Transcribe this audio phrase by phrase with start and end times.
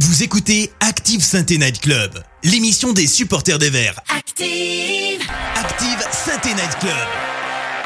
[0.00, 4.00] Vous écoutez Active Sainte Night Club, l'émission des supporters des Verts.
[4.08, 5.22] Active
[5.54, 7.06] Active Sainte Night Club,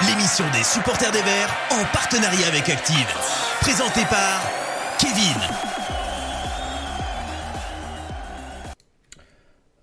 [0.08, 3.06] l'émission des supporters des Verts en partenariat avec Active.
[3.60, 4.40] Présentée par
[4.98, 5.36] Kevin.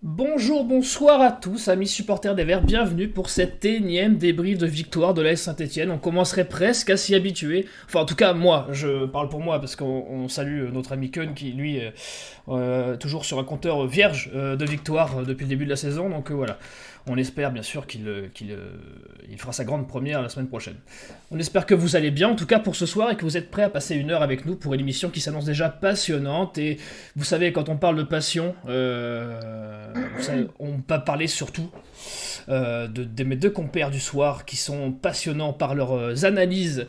[0.07, 5.15] Bonjour, bonsoir à tous, amis supporters des Verts, bienvenue pour cet énième débrief de victoire
[5.15, 5.89] de l'AS Saint-Etienne.
[5.89, 7.65] On commencerait presque à s'y habituer.
[7.87, 11.33] Enfin, en tout cas, moi, je parle pour moi parce qu'on salue notre ami Kun
[11.33, 11.95] qui, lui, est
[12.49, 15.75] euh, toujours sur un compteur vierge euh, de victoire euh, depuis le début de la
[15.75, 16.07] saison.
[16.07, 16.59] Donc voilà.
[17.07, 18.57] On espère bien sûr qu'il qu'il
[19.29, 20.75] il fera sa grande première la semaine prochaine.
[21.31, 23.37] On espère que vous allez bien, en tout cas pour ce soir, et que vous
[23.37, 26.57] êtes prêts à passer une heure avec nous pour une émission qui s'annonce déjà passionnante.
[26.57, 26.77] Et
[27.15, 31.77] vous savez, quand on parle de passion, euh, savez, on va parler surtout euh,
[32.47, 36.87] de, de, mes deux compères du soir qui sont passionnants par leurs analyses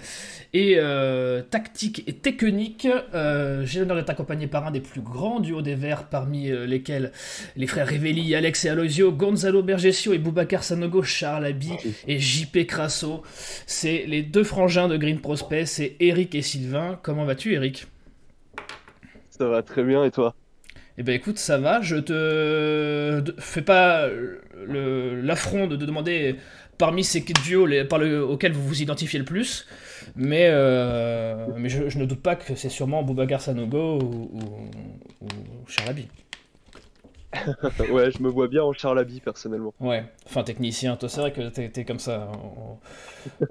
[0.56, 2.88] et euh, tactiques et techniques.
[3.14, 6.66] Euh, J'ai l'honneur d'être accompagné par un des plus grands duos des Verts, parmi euh,
[6.66, 7.12] lesquels
[7.56, 11.72] les frères Rivelli, Alex et Aloisio, Gonzalo Bergesio et Boubacar Sanogo, Charles Abi
[12.06, 13.22] et JP Crasso.
[13.66, 16.98] C'est les deux frangins de Green Prospect, c'est Eric et Sylvain.
[17.02, 17.86] Comment vas-tu, Eric
[19.30, 20.34] Ça va très bien, et toi?
[20.98, 24.08] Eh ben écoute, ça va, je te fais pas
[24.66, 26.36] l'affront de, de demander
[26.78, 29.66] parmi ces duos les, par le, auxquels vous vous identifiez le plus,
[30.14, 34.60] mais, euh, mais je, je, ne doute pas que c'est sûrement Boubacar Sanogo ou, ou,
[35.22, 35.28] ou
[35.66, 36.08] Charlaby.
[37.90, 39.74] ouais, je me vois bien en Charlaby personnellement.
[39.80, 42.30] Ouais, enfin technicien, toi c'est vrai que t'es es comme ça.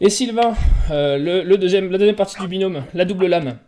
[0.00, 0.54] Et Sylvain,
[0.90, 3.58] euh, le, le, deuxième, la deuxième partie du binôme, la double lame.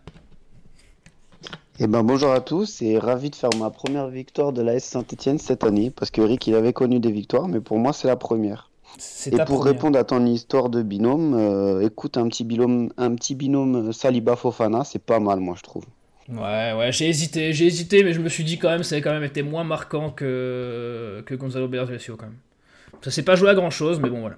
[1.79, 5.39] Eh ben bonjour à tous et ravi de faire ma première victoire de l'AS Saint-Etienne
[5.39, 8.17] cette année parce que Eric il avait connu des victoires mais pour moi c'est la
[8.17, 8.71] première.
[9.27, 9.63] Et pour première.
[9.63, 14.37] répondre à ton histoire de binôme, euh, écoute un petit binôme, un petit binôme Saliba
[14.37, 15.85] Fofana, c'est pas mal moi je trouve.
[16.31, 19.01] Ouais ouais j'ai hésité, j'ai hésité mais je me suis dit quand même ça a
[19.03, 22.39] quand même été moins marquant que que Gonzalo Bergesio quand même.
[23.03, 24.37] Ça s'est pas joué à grand chose mais bon voilà.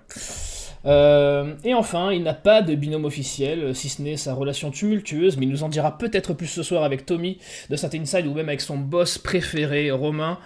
[0.87, 5.37] Euh, et enfin, il n'a pas de binôme officiel, si ce n'est sa relation tumultueuse,
[5.37, 7.39] mais il nous en dira peut-être plus ce soir avec Tommy
[7.71, 10.39] de Saint Inside ou même avec son boss préféré, Romain.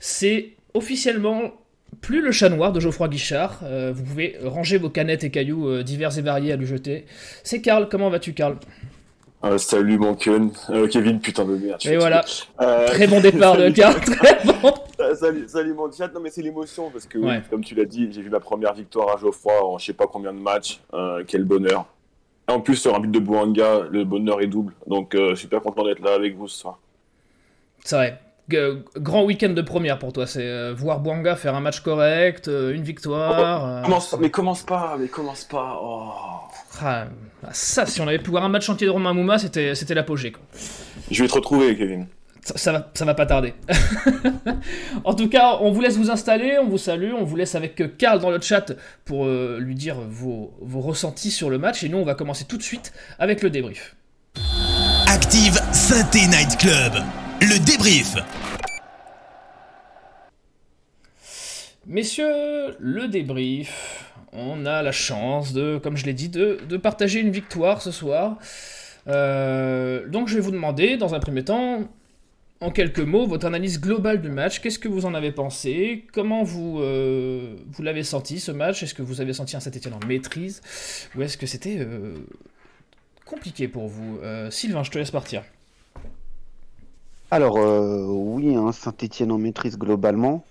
[0.00, 1.52] C'est officiellement
[2.00, 3.60] plus le chat noir de Geoffroy Guichard.
[3.64, 7.06] Euh, vous pouvez ranger vos canettes et cailloux euh, divers et variés à lui jeter.
[7.42, 8.58] C'est Karl, comment vas-tu Karl?
[9.44, 10.16] Euh, salut mon.
[10.70, 11.80] Euh, Kevin, putain de merde.
[11.84, 12.24] Et voilà.
[12.60, 12.86] Euh...
[12.88, 14.72] Très bon départ de Karl, très bon.
[15.14, 16.08] Salut, salut mon chat.
[16.08, 17.42] Non mais c'est l'émotion parce que ouais.
[17.48, 20.06] comme tu l'as dit, j'ai vu ma première victoire à Geoffroy en je sais pas
[20.06, 20.80] combien de matchs.
[20.94, 21.86] Euh, quel bonheur.
[22.48, 24.72] Et en plus sur un but de Bouanga, le bonheur est double.
[24.86, 26.78] Donc je suis super content d'être là avec vous ce soir.
[27.84, 28.20] C'est vrai.
[28.48, 32.46] G grand week-end de première pour toi, c'est euh, voir Bouanga faire un match correct,
[32.48, 33.82] euh, une victoire.
[33.82, 35.80] Oh, commence, mais commence pas, mais commence pas.
[35.82, 36.12] Oh.
[36.80, 37.06] Ah,
[37.52, 40.32] ça, si on avait pu voir un match entier de Romain Mouma, c'était l'apogée.
[41.10, 42.06] Je vais te retrouver, Kevin.
[42.46, 43.54] Ça, ça, va, ça va pas tarder.
[45.04, 47.96] en tout cas, on vous laisse vous installer, on vous salue, on vous laisse avec
[47.98, 48.72] Karl dans le chat
[49.04, 51.82] pour euh, lui dire vos, vos ressentis sur le match.
[51.82, 53.96] Et nous, on va commencer tout de suite avec le débrief.
[55.08, 56.92] Active Synthé Night Club.
[57.40, 58.14] Le débrief.
[61.84, 64.14] Messieurs, le débrief.
[64.32, 67.90] On a la chance de, comme je l'ai dit, de, de, partager une victoire ce
[67.90, 68.38] soir.
[69.08, 71.88] Euh, donc je vais vous demander, dans un premier temps,
[72.60, 74.60] en quelques mots, votre analyse globale du match.
[74.60, 76.04] Qu'est-ce que vous en avez pensé?
[76.12, 78.82] Comment vous, euh, vous l'avez senti ce match?
[78.82, 80.62] Est-ce que vous avez senti un Saint-Etienne en maîtrise?
[81.16, 82.14] Ou est-ce que c'était euh,
[83.26, 84.18] compliqué pour vous?
[84.22, 85.42] Euh, Sylvain, je te laisse partir.
[87.30, 90.44] Alors oui, hein, Saint-Etienne en maîtrise globalement,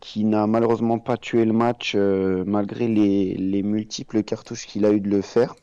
[0.00, 5.10] qui n'a malheureusement pas tué le match malgré les, multiples cartouches qu'il a eu de
[5.10, 5.54] le faire.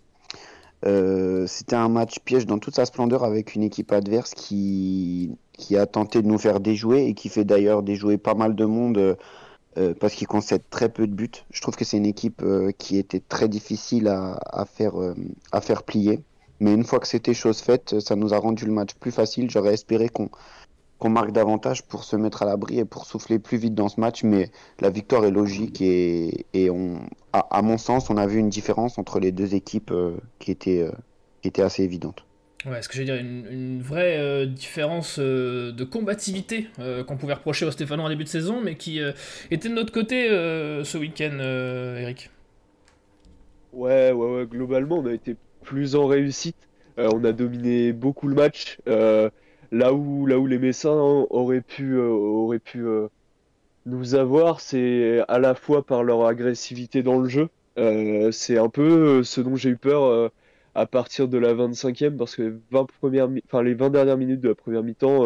[0.88, 5.38] Euh, C'était un match piège dans toute sa splendeur avec une équipe adverse qui,
[5.76, 9.18] a tenté de nous faire déjouer et qui fait d'ailleurs déjouer pas mal de monde
[10.00, 11.30] parce qu'il concède très peu de buts.
[11.52, 12.44] Je trouve que c'est une équipe
[12.78, 16.22] qui était très difficile à faire plier.
[16.60, 19.50] Mais une fois que c'était chose faite, ça nous a rendu le match plus facile.
[19.50, 20.30] J'aurais espéré qu'on
[21.06, 24.00] qu marque davantage pour se mettre à l'abri et pour souffler plus vite dans ce
[24.00, 24.24] match.
[24.24, 24.50] Mais
[24.80, 27.00] la victoire est logique et, et on,
[27.34, 30.52] à, à, mon sens, on a vu une différence entre les deux équipes euh, qui,
[30.52, 30.92] était, euh,
[31.42, 32.26] qui était assez évidente.
[32.66, 37.04] Ouais, ce que je veux dire, une, une vraie euh, différence euh, de combativité euh,
[37.04, 39.00] qu'on pouvait reprocher au Stéphano en début de saison, mais qui
[39.52, 41.38] était de notre côté ce week-end,
[42.00, 42.32] Eric.
[43.72, 46.56] Ouais, ouais, ouais, globalement, on a été plus en réussite.
[46.98, 48.80] Euh, on a dominé beaucoup le match.
[49.76, 52.86] Euh, là où là où les Messins auraient pu euh, auraient pu
[53.86, 57.50] nous avoir, c'est à la fois par leur agressivité dans le jeu.
[58.32, 60.32] c'est un peu ce dont j'ai eu peur
[60.76, 64.42] à partir de la 25e parce que les 20, premières, enfin, les 20 dernières minutes
[64.42, 65.26] de la première mi-temps,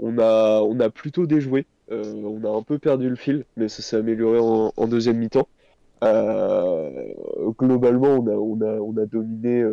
[0.00, 1.66] on, a, on a plutôt déjoué.
[1.90, 5.48] on a un peu perdu le fil, mais ça s'est amélioré en, deuxième mi-temps.
[7.58, 9.64] globalement, on a, on, a, on a dominé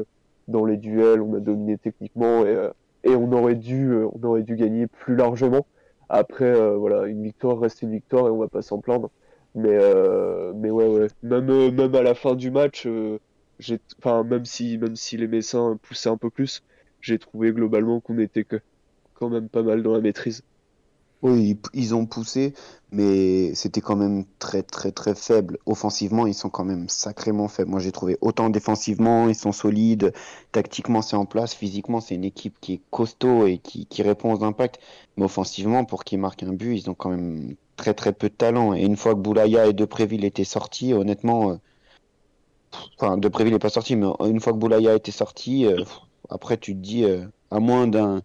[0.48, 2.44] dans les duels, on a dominé techniquement
[3.04, 5.66] et on, aurait dû, on aurait dû gagner plus largement.
[6.10, 9.10] Après, voilà, une victoire reste une victoire et on va pas s'en plaindre.
[9.56, 11.08] Mais, euh, mais ouais, ouais.
[11.24, 13.20] Même, euh, même à la fin du match, euh,
[14.00, 16.64] enfin, même si, même si les Messins poussaient un peu plus,
[17.02, 18.62] j'ai trouvé globalement qu'on était que,
[19.14, 20.44] quand même pas mal dans la maîtrise.
[21.22, 22.54] Oui, ils ont poussé,
[22.92, 25.60] mais c'était quand même très très très faible.
[25.68, 27.70] Offensivement, ils sont quand même sacrément faibles.
[27.70, 30.14] Moi, j'ai trouvé autant défensivement, ils sont solides,
[30.52, 34.34] tactiquement c'est en place, physiquement c'est une équipe qui est costaud et qui, qui répond
[34.34, 34.80] aux impacts.
[35.16, 38.34] Mais offensivement, pour qu'ils marquent un but, ils ont quand même très très peu de
[38.36, 38.74] talent.
[38.74, 41.56] Et une fois que Boulaya et Depréville étaient sortis, honnêtement, euh,
[42.98, 45.84] enfin Depréville n'est pas sorti, mais une fois que Boulaya était sorti, euh,
[46.30, 48.22] après tu te dis, euh, à moins d'un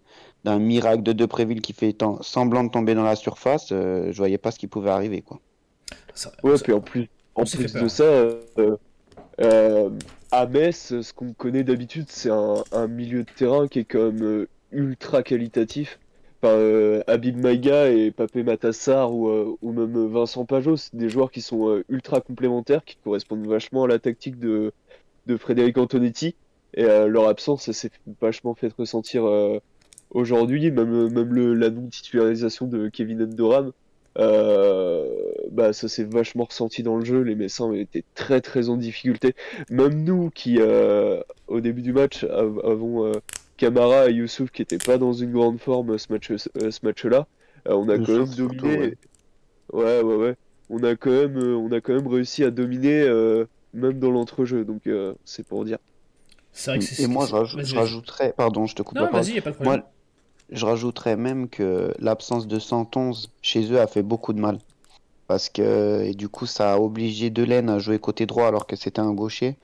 [0.46, 4.50] d'un miracle de Depréville qui fait semblant de tomber dans la surface, je voyais pas
[4.50, 5.40] ce qui pouvait arriver quoi.
[6.43, 8.28] ouais, puis en plus, en plus de ça,
[10.32, 14.46] à Metz, ce qu'on connaît d'habitude, c'est un, un, milieu de terrain qui est comme
[14.72, 15.98] ultra qualitatif
[16.46, 21.31] euh, Abib Maïga et Papé Matassar ou, euh, ou, même Vincent Pajot, c'est des joueurs
[21.31, 24.72] qui sont euh, ultra complémentaires, qui correspondent vachement à la tactique de,
[25.26, 26.34] de Frédéric Antonetti.
[26.75, 27.90] Et leur absence, s'est
[28.20, 29.22] vachement fait ressentir
[30.16, 33.72] aujourd'hui, même, même le, la non-titularisation de Kevin Endoram.
[34.16, 37.22] bah, ça s'est vachement ressenti dans le jeu.
[37.22, 39.34] Les Messins étaient très très en difficulté.
[39.70, 43.12] Même nous qui, au début du match, avons
[43.56, 47.26] Camara et Youssouf qui n'étaient pas dans une grande forme ce match euh, ce match-là.
[47.68, 48.94] Euh, on a quand même dominé.
[49.72, 50.00] Ouais.
[50.02, 50.16] ouais.
[50.16, 50.36] ouais
[50.70, 53.06] On a quand même euh, on a quand même réussi à dominer
[53.72, 54.64] même dans l'entrejeu.
[54.64, 54.88] Donc
[55.24, 55.78] c'est pour dire.
[56.66, 59.28] Vrai que et moi je, rajouterais pardon, je te coupe non, pas.
[59.28, 59.90] Y a pas de moi,
[60.50, 64.58] je rajouterais même que l'absence de 111 chez eux a fait beaucoup de mal.
[65.26, 69.00] Parce que du coup ça a obligé Delaine à jouer côté droit alors que c'était
[69.00, 69.56] un gaucher.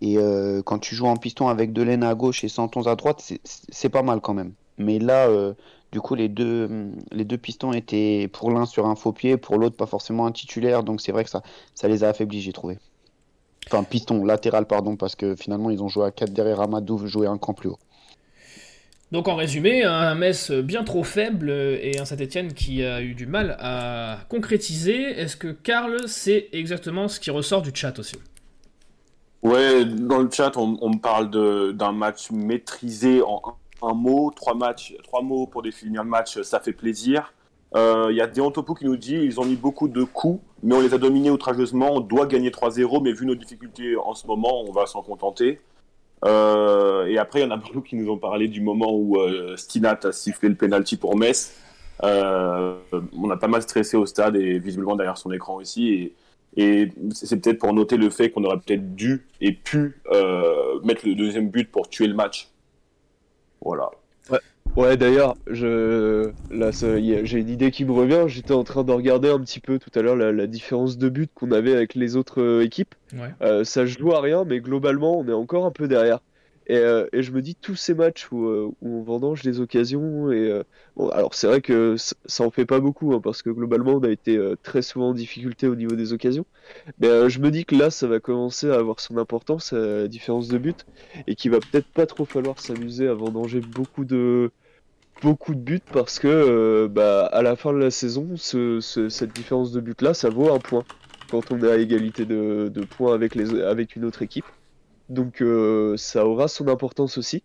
[0.00, 3.32] Et euh, quand tu joues en piston avec Delaine à gauche et Santons à droite,
[3.44, 4.52] c'est pas mal quand même.
[4.78, 5.54] Mais là, euh,
[5.92, 9.56] du coup, les deux, les deux pistons étaient pour l'un sur un faux pied, pour
[9.56, 10.82] l'autre pas forcément un titulaire.
[10.82, 11.42] Donc c'est vrai que ça,
[11.74, 12.78] ça les a affaiblis, j'ai trouvé.
[13.66, 17.26] Enfin, piston, latéral, pardon, parce que finalement, ils ont joué à 4 derrière Amadou, joué
[17.26, 17.78] un camp plus haut.
[19.12, 23.26] Donc en résumé, un Metz bien trop faible et un Saint-Etienne qui a eu du
[23.26, 25.00] mal à concrétiser.
[25.00, 28.16] Est-ce que Karl sait exactement ce qui ressort du chat aussi?
[29.42, 31.30] Ouais, dans le chat, on, me parle
[31.76, 33.40] d'un match maîtrisé en
[33.80, 37.32] un, mot, trois matchs, trois mots pour définir le match, ça fait plaisir.
[37.74, 40.74] Il euh, y a Deontopo qui nous dit ils ont mis beaucoup de coups, mais
[40.74, 41.92] on les a dominés outrageusement.
[41.92, 45.60] On doit gagner 3-0, mais vu nos difficultés en ce moment, on va s'en contenter.
[46.24, 49.20] Euh, et après, il y en a beaucoup qui nous ont parlé du moment où
[49.20, 51.54] euh, Stinat a sifflé le penalty pour Metz.
[52.02, 55.88] on a pas mal stressé au stade et visiblement derrière son écran aussi.
[55.88, 56.14] Et,
[56.56, 61.06] et c'est peut-être pour noter le fait qu'on aurait peut-être dû et pu euh, mettre
[61.06, 62.48] le deuxième but pour tuer le match.
[63.60, 63.90] Voilà.
[64.74, 66.32] Ouais, d'ailleurs, je...
[66.50, 68.24] là, j'ai une idée qui me revient.
[68.26, 71.30] J'étais en train de regarder un petit peu tout à l'heure la, différence de but
[71.34, 72.94] qu'on avait avec les autres euh, équipes.
[73.14, 73.32] Ouais.
[73.40, 76.20] Euh, ça joue à rien, mais globalement, on est encore un peu derrière.
[76.70, 80.50] Euh, et, je me dis tous ces matchs où, euh, on vendange des occasions et
[80.50, 80.64] euh,
[80.96, 84.02] bon alors c'est vrai que ça en fait pas beaucoup hein, parce que globalement on
[84.02, 86.46] a été très souvent en difficulté au niveau des occasions.
[87.00, 90.48] Mais je me dis que là ça va commencer à avoir son importance la différence
[90.48, 90.86] de but
[91.26, 94.50] et qu'il va peut-être pas trop falloir s'amuser à vendanger beaucoup de
[95.22, 99.72] beaucoup de buts parce que bah à la fin de la saison ce, cette différence
[99.72, 100.84] de but là ça vaut un point
[101.30, 104.46] quand on est à égalité de, de points avec les avec une autre équipe
[105.08, 107.42] donc euh, ça aura son importance aussi.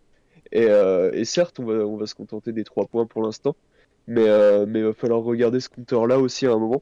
[0.56, 3.56] Euh, et, certes, on va, on va se contenter des trois points pour l'instant.
[4.08, 6.82] Mais, euh, mais il va falloir regarder ce compteur-là aussi à un moment.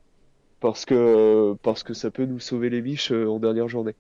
[0.59, 3.95] Parce que, parce que ça peut nous sauver les biches en dernière journée.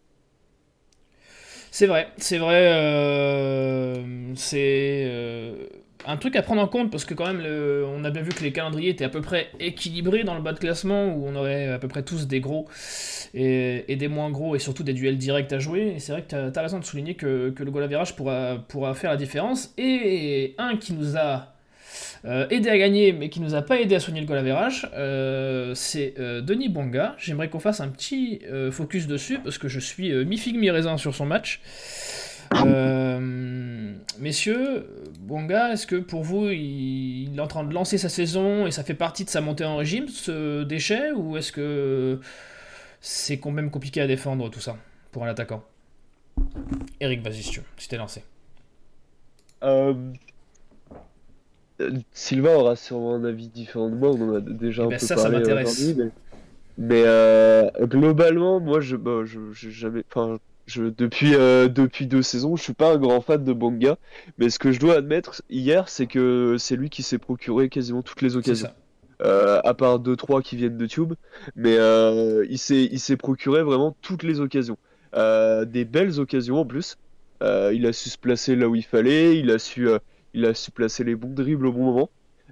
[1.71, 4.03] C'est vrai, c'est vrai.
[4.35, 5.69] c'est
[6.07, 7.45] un truc à prendre en compte parce que quand même
[7.85, 10.53] on a bien vu que les calendriers étaient à peu près équilibrés dans le bas
[10.53, 12.67] de classement où on aurait à peu près tous des gros
[13.33, 15.93] et, des moins gros et surtout des duels directs à jouer.
[15.95, 18.93] Et c'est vrai que tu as, raison de souligner que, le goal à pourra, pourra
[18.93, 19.73] faire la différence.
[19.77, 21.53] Et un qui nous a
[22.25, 24.69] euh, aidé à gagner mais qui nous a pas aidé à soigner le goal à
[24.93, 27.15] euh, c'est euh, Denis Bonga.
[27.17, 28.41] J'aimerais qu'on fasse un petit
[28.71, 31.61] focus dessus parce que je suis mi-figue mi-raisin sur son match.
[32.55, 33.19] Euh,
[34.19, 34.85] messieurs,
[35.19, 38.83] Bonga, est-ce que pour vous, il, est en train de lancer sa saison et ça
[38.83, 42.19] fait partie de sa montée en régime, ce déchet, ou est-ce que
[43.01, 44.77] c'est quand même compliqué à défendre tout ça
[45.11, 45.63] pour un attaquant?
[46.99, 48.23] Eric, vas-y, si tu lancé.
[49.63, 49.93] Euh...
[52.11, 54.99] Sylvain aura sûrement un avis différent de moi, on en a déjà eh un ben,
[54.99, 55.95] peu ça, parlé aujourd'hui.
[55.97, 56.11] Mais,
[56.77, 62.55] mais euh, globalement, moi, je, bah, je, jamais, enfin, je, depuis, euh, depuis deux saisons,
[62.55, 63.97] je suis pas un grand fan de Banga,
[64.37, 68.01] mais ce que je dois admettre hier, c'est que c'est lui qui s'est procuré quasiment
[68.01, 68.69] toutes les occasions.
[69.21, 71.13] Euh, à part deux trois qui viennent de Tube,
[71.57, 74.77] mais euh, il s'est il s'est procuré vraiment toutes les occasions,
[75.13, 76.97] des belles occasions en plus.
[77.41, 79.89] il a su se placer là où il fallait, il a su
[80.33, 82.09] il a su placer les bons dribbles au bon moment.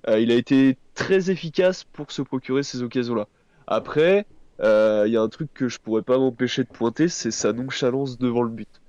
[0.10, 3.30] il a été très efficace pour se procurer ces occasions-là.
[3.68, 4.26] Après,
[4.60, 8.18] il y a un truc que je pourrais pas m'empêcher de pointer, c'est sa nonchalance
[8.18, 8.82] devant le but,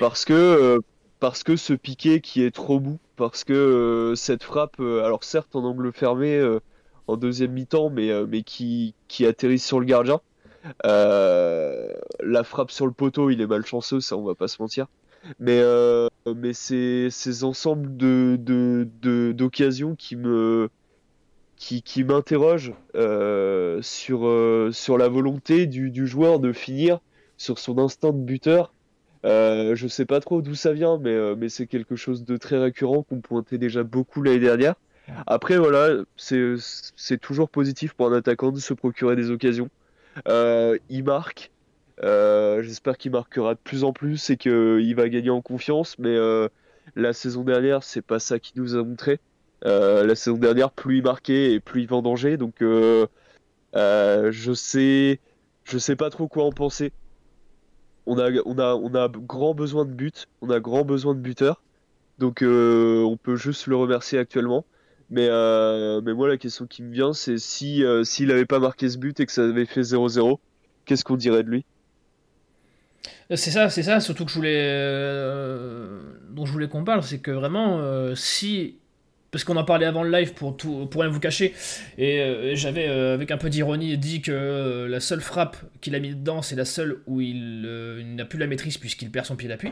[0.00, 0.80] parce que
[1.18, 5.64] parce que ce piqué qui est trop bout, parce que cette frappe, alors certes en
[5.64, 6.58] angle fermé
[7.08, 10.20] en deuxième mi-temps, mais, euh, mais qui, qui atterrit sur le gardien.
[10.84, 14.86] Euh, la frappe sur le poteau, il est malchanceux, ça on va pas se mentir.
[15.38, 20.68] Mais, euh, mais c'est ces ensembles de, de, d'occasions qui me
[21.56, 22.74] qui, qui m'interrogent
[23.82, 27.00] sur, sur la volonté du, joueur de finir,
[27.36, 28.72] sur son instinct de buteur.
[29.24, 32.58] Euh, je sais pas trop d'où ça vient, mais, mais c'est quelque chose de très
[32.58, 34.74] récurrent qu'on pointait déjà beaucoup l'année dernière.
[35.26, 39.70] Après, voilà, c'est toujours positif pour un attaquant de se procurer des occasions.
[40.28, 41.50] Euh, il marque.
[42.02, 45.98] Euh, j'espère qu'il marquera de plus en plus et qu'il va gagner en confiance.
[45.98, 46.48] Mais euh,
[46.94, 49.20] la saison dernière, c'est pas ça qui nous a montré.
[49.66, 52.36] La saison dernière, plus il marquait et plus il vendangeait.
[52.36, 53.08] Donc, je
[54.54, 55.20] sais,
[55.64, 56.92] je sais pas trop quoi en penser.
[58.06, 60.12] On a, on a, on a grand besoin de buts.
[60.40, 61.62] On a grand besoin de buteurs.
[62.18, 64.64] Donc, on peut juste le remercier actuellement.
[65.10, 68.58] Mais, euh, mais moi, la question qui me vient, c'est si euh, s'il n'avait pas
[68.58, 70.38] marqué ce but et que ça avait fait 0-0,
[70.84, 71.64] qu'est-ce qu'on dirait de lui?
[73.30, 74.64] Euh, c'est ça, c'est ça, surtout que je voulais,
[76.30, 78.78] dont je voulais qu'on parle, c'est que vraiment, si,
[79.36, 81.54] parce qu'on en parlait avant le live pour tout, pour rien vous cacher,
[81.98, 86.42] et j'avais avec un peu d'ironie dit que la seule frappe qu'il a mis dedans,
[86.42, 87.62] c'est la seule où il,
[88.16, 89.70] n'a plus la maîtrise puisqu'il perd son pied d'appui.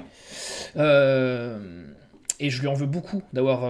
[0.77, 3.65] et je lui en veux beaucoup d'avoir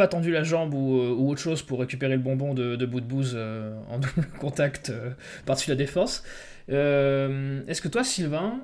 [0.00, 3.00] pas tendu la jambe euh, ou, autre chose pour récupérer le bonbon de, de bout
[3.00, 5.10] de bouse euh, en double contact euh,
[5.44, 6.24] par-dessus la défense.
[6.68, 8.60] est-ce que toi, Sylvain,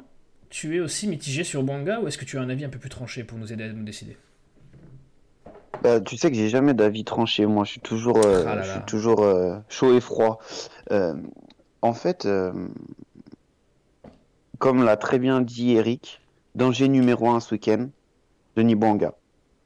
[0.48, 2.78] tu es aussi mitigé sur Banga ou est-ce que tu as un avis un peu
[2.78, 4.16] plus tranché pour nous aider à nous décider?
[5.82, 8.80] Bah, tu sais que j'ai jamais d'avis tranché, moi je suis toujours, ah je suis
[8.86, 9.24] toujours
[9.68, 10.38] chaud et froid.
[10.90, 12.26] en fait,
[14.58, 16.20] comme l'a très bien dit Eric,
[16.54, 17.88] danger numéro un ce week-end,
[18.56, 19.14] Denis Banga.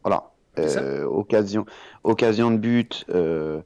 [0.02, 1.66] Voilà, euh, occasion,
[2.04, 3.60] occasion de but, euh,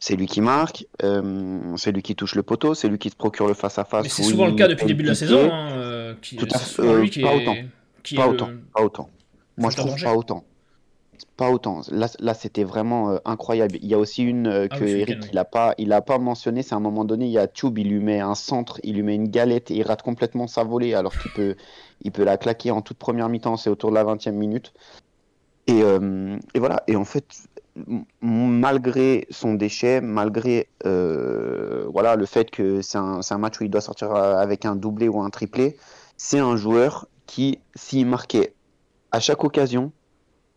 [0.00, 3.16] c'est lui qui marque, euh, c'est lui qui touche le poteau, c'est lui qui se
[3.16, 4.06] procure le face-à-face.
[4.08, 5.50] C'est souvent le cas depuis le début de la saison.
[5.50, 6.82] Hein, qui, Tout à fait,
[7.22, 7.54] pas, autant.
[8.16, 8.50] pas, autant.
[8.74, 9.10] pas autant.
[9.56, 10.44] Moi, je trouve pas autant.
[11.36, 11.82] Pas autant.
[11.90, 13.76] Là, là c'était vraiment incroyable.
[13.80, 16.62] Il y a aussi une ah que Eric il a pas, il a pas mentionné.
[16.62, 18.94] C'est à un moment donné, il y a Tube, il lui met un centre, il
[18.96, 21.56] lui met une galette et il rate complètement sa volée alors qu'il peut,
[22.02, 23.56] il peut la claquer en toute première mi-temps.
[23.56, 24.72] C'est autour de la 20e minute.
[25.70, 27.26] Euh, et, voilà, et en fait,
[28.20, 33.70] malgré son déchet, malgré euh, voilà, le fait que c'est un, un, match où il
[33.70, 35.76] doit sortir avec un doublé ou un triplé,
[36.16, 38.54] c'est un joueur qui, s'il marquait
[39.12, 39.92] à chaque occasion,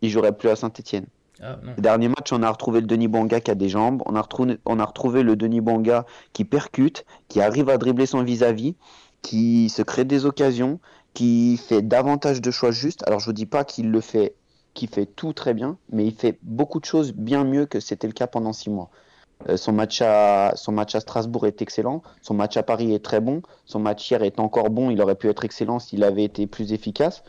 [0.01, 1.05] il jouerait plus à Saint-Etienne.
[1.43, 4.22] Ah, dernier match, on a retrouvé le Denis Bonga qui a des jambes, on a
[4.22, 8.75] retrouvé, on a retrouvé le Denis Bonga qui percute, qui arrive à dribbler son vis-à-vis,
[9.24, 10.79] qui se crée des occasions,
[11.13, 13.03] qui fait davantage de choix justes.
[13.08, 14.36] Alors je vous dis pas qu'il le fait
[14.74, 18.08] qui fait tout très bien, mais il fait beaucoup de choses bien mieux que c'était
[18.08, 18.89] le cas pendant six mois.
[19.50, 23.03] Euh, son, match à, son match à Strasbourg est excellent, son match à Paris est
[23.03, 26.24] très bon, son match hier est encore bon, il aurait pu être excellent s'il avait
[26.24, 27.24] été plus efficace.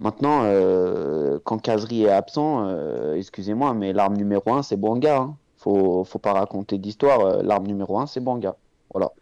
[0.00, 5.18] Maintenant, euh, quand Kazri est absent, euh, excusez-moi, mais l'arme numéro un, c'est Banga.
[5.18, 5.36] Hein.
[5.56, 7.42] Faut, faut pas raconter d'histoire.
[7.42, 8.56] l'arme numéro un, c'est Banga.
[8.92, 9.12] Voilà.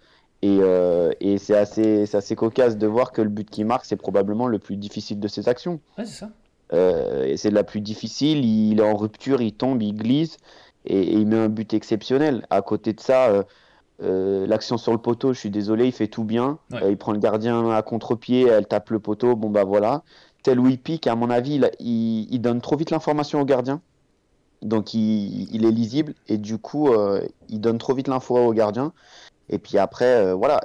[0.44, 0.58] Et,
[1.20, 4.58] et c'est assez, assez cocasse de voir que le but qui marque, c'est probablement le
[4.58, 5.78] plus difficile de ses actions.
[5.96, 6.30] Ouais, c'est ça.
[6.72, 8.44] Euh, c'est la plus difficile.
[8.44, 10.36] Il est en rupture, il tombe, il glisse
[10.84, 12.46] et, il met un but exceptionnel.
[12.50, 13.42] À côté de ça, euh,
[14.02, 16.58] euh, l'action sur le poteau, je suis désolé, il fait tout bien.
[16.88, 19.36] il prend le gardien à contre-pied, elle tape le poteau.
[19.36, 20.02] Bon bah voilà.
[20.42, 23.80] Tel il pique, à mon avis, il, donne trop vite l'information au gardien.
[24.60, 26.90] Donc il, est lisible et du coup,
[27.48, 28.92] il donne trop vite l'info au gardien.
[29.48, 30.60] Et puis après, voilà.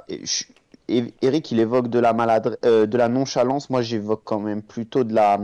[0.88, 3.70] Eric, il évoque de la, de la nonchalance.
[3.70, 5.38] Moi, j'évoque quand même plutôt de la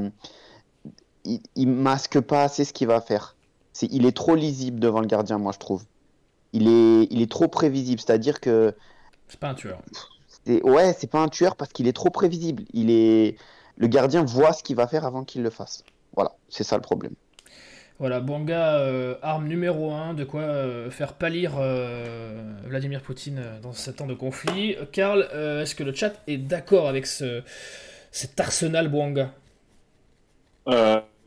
[1.24, 3.36] il, masque pas assez ce qu'il va faire.
[3.72, 5.84] C'est, il est trop lisible devant le gardien, moi je trouve.
[6.52, 8.74] Il est, il est trop prévisible, c'est-à-dire que.
[9.28, 9.82] C'est pas un tueur.
[10.46, 12.64] Ouais, c'est pas un tueur parce qu'il est trop prévisible.
[12.72, 13.36] Il est...
[13.76, 15.84] Le gardien voit ce qu'il va faire avant qu'il le fasse.
[16.14, 17.14] Voilà, c'est ça le problème.
[18.00, 23.72] Voilà, Banga, euh, arme numéro 1, de quoi euh, faire pâlir euh, Vladimir Poutine dans
[23.72, 24.76] ce temps de conflit.
[24.90, 25.22] Karl,
[25.62, 27.42] est-ce que le chat est d'accord avec ce,
[28.10, 29.32] cet arsenal Bwanga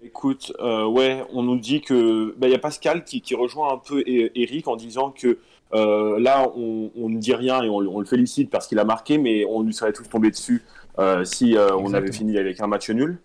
[0.04, 2.36] Écoute, ouais, on nous dit que.
[2.38, 5.40] Bah, il y a Pascal qui, rejoint un peu Eric en disant que
[5.74, 9.62] là, on, ne dit rien et on, le félicite parce qu'il a marqué, mais on
[9.64, 10.64] lui serait tous tombés dessus
[11.24, 13.20] si on avait fini avec un match nul.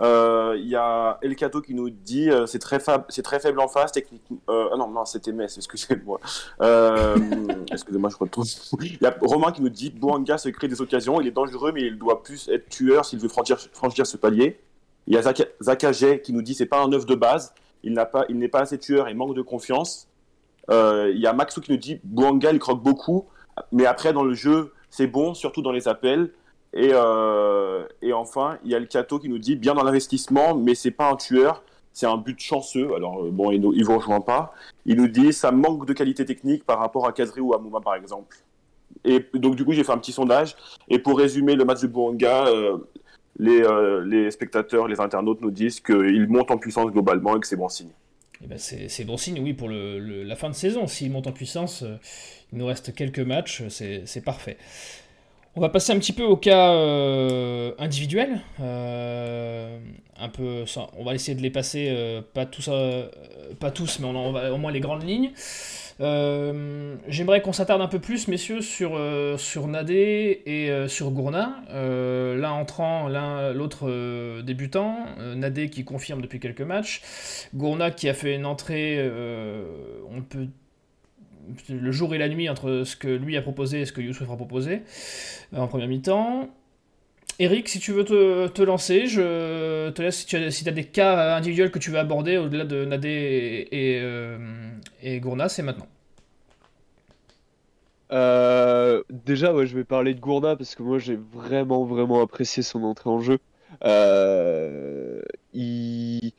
[0.00, 3.92] Il euh, y a El Cato qui nous dit euh, c'est très, faible en face,
[3.92, 4.38] techniquement.
[4.48, 6.18] Euh, ah non, non, c'était Metz, excusez-moi.
[7.70, 8.46] excusez-moi, je retrouve.
[8.80, 11.72] Il y a Romain qui nous dit Bouanga se crée des occasions, il est dangereux,
[11.72, 14.58] mais il doit plus être tueur s'il veut franchir, franchir ce palier.
[15.06, 18.06] Il y a Zakajet qui nous dit c'est pas un œuf de base, il n'a
[18.06, 20.08] pas, il n'est pas assez tueur et manque de confiance.
[20.68, 23.26] Il y a Maxou qui nous dit Bouanga il croque beaucoup,
[23.72, 26.30] mais après dans le jeu c'est bon, surtout dans les appels.
[26.72, 30.74] Et, euh, enfin, il y a le Cato qui nous dit bien dans l'investissement, mais
[30.74, 31.62] c'est pas un tueur,
[31.92, 32.94] c'est un but chanceux.
[32.94, 34.52] Alors euh, bon, il ne vous rejoint pas.
[34.86, 37.80] Il nous dit ça manque de qualité technique par rapport à Kazri ou à Mouma
[37.80, 38.36] par exemple.
[39.04, 40.56] Et donc du coup, j'ai fait un petit sondage.
[40.88, 42.78] Et pour résumer le match de Bouanga, euh,
[43.38, 43.62] les,
[44.04, 47.68] les, spectateurs, les internautes nous disent qu'il monte en puissance globalement et que c'est bon
[47.68, 47.90] signe.
[48.42, 50.86] Eh ben c'est bon signe, oui, pour le, la fin de saison.
[50.86, 51.84] S'il monte en puissance,
[52.52, 54.56] il nous reste quelques matchs, c'est parfait.
[55.56, 58.40] On va passer un petit peu au cas euh, individuel.
[58.60, 59.78] Euh,
[60.16, 60.64] un peu,
[60.96, 62.70] on va essayer de les passer, euh, pas, tous,
[63.58, 65.32] pas tous, mais on, va au moins les grandes lignes.
[66.00, 68.98] J'aimerais qu'on s'attarde un peu plus, messieurs, sur,
[69.38, 71.62] sur Nadé et sur Gourna.
[71.70, 75.06] l'un entrant, l'un l'autre débutant.
[75.36, 77.02] Nadé qui confirme depuis quelques matchs.
[77.54, 78.98] Gourna qui a fait une entrée,
[80.10, 80.48] on peut
[81.68, 84.30] le jour et la nuit entre ce que lui a proposé et ce que Youssouf
[84.30, 84.82] a proposé
[85.54, 86.48] euh, en première mi-temps.
[87.40, 91.70] Eric, si tu veux te, lancer, je te laisse si tu as, des cas individuels
[91.70, 93.08] que tu veux aborder au-delà de Nadé
[93.72, 95.86] et, et, euh, Gourna, c'est maintenant.
[98.12, 102.82] Euh, déjà, je vais parler de Gourna parce que moi j'ai vraiment vraiment apprécié son
[102.82, 103.38] entrée en jeu.
[105.54, 106.32] il,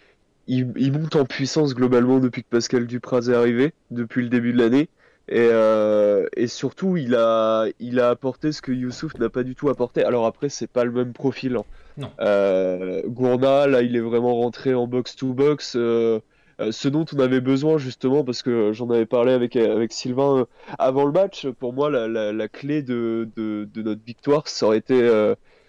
[0.46, 4.60] il, monte en puissance globalement depuis que Pascal Dupraz est arrivé, depuis le début de
[4.60, 4.88] l'année.
[5.32, 9.56] Et, euh, et, surtout, il a, il a apporté ce que Youssouf n'a pas du
[9.56, 10.04] tout apporté.
[10.04, 11.56] Alors après, c'est pas le même profil.
[11.56, 11.64] Hein.
[11.98, 12.12] Non.
[12.20, 15.76] Euh, Gourna, là, il est vraiment rentré en box-to-box.
[15.78, 16.20] Euh,
[16.60, 20.48] euh, ce dont on avait besoin justement, parce que j'en avais parlé avec, avec Sylvain
[20.78, 24.68] avant le match, pour moi, la, la, la clé de, de, de, notre victoire, ça
[24.68, 25.00] aurait été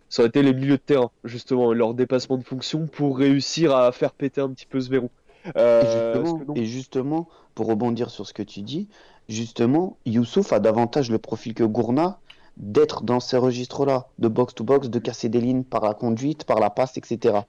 [0.08, 3.90] ça aurait été les milieux de terrain, justement, leur dépassement de fonction pour réussir à
[3.92, 5.08] faire péter un petit peu ce verrou.
[5.56, 6.22] Euh,
[6.54, 8.88] et, justement, pour rebondir sur ce que tu dis,
[9.32, 12.18] justement, Youssouf a davantage le profil que Gourna
[12.56, 16.70] d'être dans ces registres-là, de box-to-box, de casser des lignes par la conduite, par la
[16.70, 17.40] passe, etc.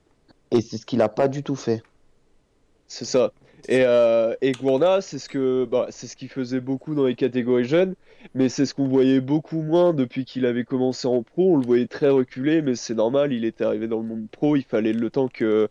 [0.51, 1.83] Et c'est ce qu'il n'a pas du tout fait.
[2.87, 3.31] C'est ça.
[3.69, 7.63] Et, euh, Gourna, c'est ce que, bah, c'est ce qu'il faisait beaucoup dans les catégories
[7.63, 7.95] jeunes,
[8.35, 11.53] mais c'est ce qu'on voyait beaucoup moins depuis qu'il avait commencé en pro.
[11.53, 13.31] On le voyait très reculé, mais c'est normal.
[13.31, 15.69] Il était arrivé dans le monde pro, il fallait le temps que,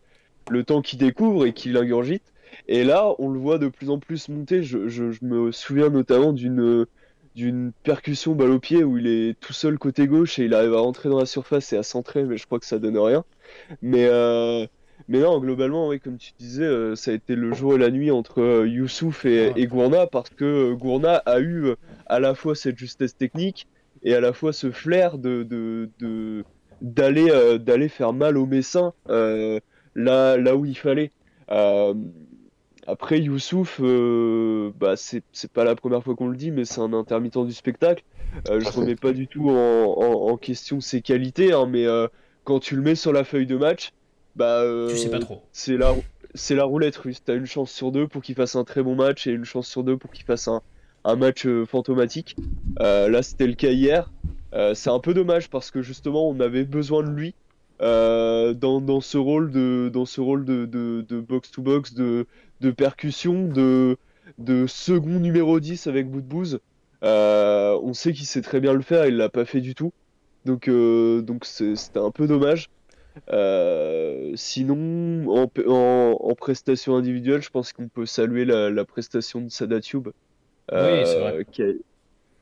[0.51, 2.33] le temps qu'il découvre et qu'il ingurgite.
[2.69, 4.63] Et là, on le voit de plus en plus monter.
[4.63, 6.87] Je, je, je me souviens notamment d'une
[7.35, 10.75] d'une percussion balle au pied où il est tout seul côté gauche et il arrive
[10.75, 13.25] à rentrer dans la surface et à centrer, mais je crois que ça donne rien.
[13.81, 14.67] Mais euh,
[15.09, 17.91] mais non, globalement, oui, comme tu disais, euh, ça a été le jour et la
[17.91, 21.75] nuit entre euh, Youssouf et, et, Gourna parce que euh, Gourna a eu
[22.07, 23.67] à la fois cette justesse technique
[24.03, 26.45] et à la fois ce flair de, de,
[26.81, 31.13] d'aller d'aller faire mal aux Messins là là où il fallait.
[32.87, 36.93] Après Youssouf, bah c'est, c'est pas la première fois qu'on le dit, mais c'est un
[36.93, 38.05] intermittent du spectacle.
[38.47, 41.87] je remets pas du tout en, en, question ses qualités, hein, mais
[42.45, 43.93] quand tu le mets sur la feuille de match,
[44.37, 45.43] bah, euh, tu sais pas trop.
[45.53, 45.95] C'est la,
[46.35, 47.23] c'est la roulette russe.
[47.25, 49.69] T'as une chance sur deux pour qu'il fasse un très bon match et une chance
[49.69, 50.63] sur deux pour qu'il fasse un,
[51.05, 52.37] un match euh, fantomatique.
[52.81, 54.11] Euh, là, c'était le cas hier.
[54.75, 57.35] c'est un peu dommage parce que justement, on avait besoin de lui
[57.81, 62.27] dans, dans, ce rôle de dans ce rôle de, de, de box to box, de,
[62.63, 63.99] de percussion, de,
[64.39, 66.61] de second numéro 10 avec bout de bouse.
[67.03, 69.93] on sait qu'il sait très bien le faire, il l'a pas fait du tout.
[70.45, 72.71] Donc donc c'était un peu dommage.
[73.31, 80.09] Euh, sinon, en, en, prestation individuelle, je pense qu'on peut saluer la, prestation de Sadatube.
[80.73, 81.67] Euh, qui, a,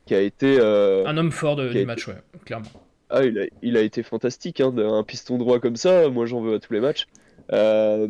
[0.07, 0.59] qui, a, été.
[0.61, 2.69] Euh, un homme fort de, du match, ouais, clairement.
[3.09, 6.41] Ah, il a, il a été fantastique, hein, un piston droit comme ça, moi j'en
[6.41, 7.07] veux à tous les matchs.
[7.53, 8.07] Euh,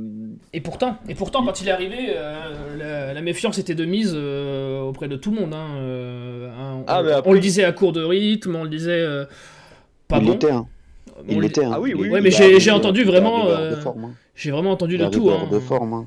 [0.52, 2.14] et pourtant, et pourtant, quand il est arrivé,
[2.78, 5.54] la, méfiance était de mise auprès de tout le monde.
[5.54, 6.84] Hein.
[6.86, 9.04] ah, on, le disait à court de rythme, on le disait
[10.08, 10.32] pas il bon.
[10.34, 10.66] Était, hein.
[11.28, 11.64] Il était.
[11.64, 11.72] Hein.
[11.74, 12.08] Ah oui, oui.
[12.08, 13.50] Ouais, mais j'ai entendu vraiment.
[13.50, 13.70] Hein.
[14.34, 15.30] J'ai vraiment entendu le tout.
[15.50, 16.06] de forme.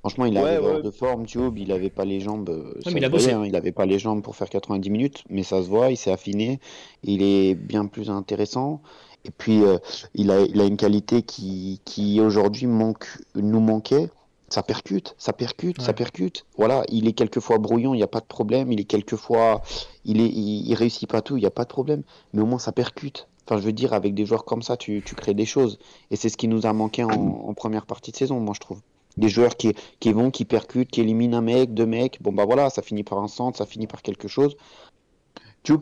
[0.00, 2.48] Franchement, il avait ouais, de forme, Tube, il avait pas les jambes.
[2.86, 5.96] il, il avait pas les jambes pour faire 90 minutes, mais ça se voit, il
[5.96, 6.60] s'est affiné,
[7.02, 8.80] il est bien plus intéressant.
[9.24, 9.78] Et puis, euh,
[10.14, 14.10] il, a, il a une qualité qui, qui aujourd'hui manque, nous manquait.
[14.50, 16.46] Ça percute, ça percute, ça percute.
[16.56, 18.72] Voilà, il est quelquefois brouillon, il n'y a pas de problème.
[18.72, 19.60] Il est quelquefois,
[20.06, 22.02] il est, il, réussit pas tout, il n'y a pas de problème.
[22.32, 23.28] Mais au moins ça percute.
[23.44, 25.78] Enfin, je veux dire, avec des joueurs comme ça, tu, tu crées des choses.
[26.10, 28.60] Et c'est ce qui nous a manqué en, en, première partie de saison, moi je
[28.60, 28.80] trouve.
[29.18, 32.22] Des joueurs qui, qui vont, qui percutent, qui éliminent un mec, deux mecs.
[32.22, 34.56] Bon bah voilà, ça finit par un centre, ça finit par quelque chose.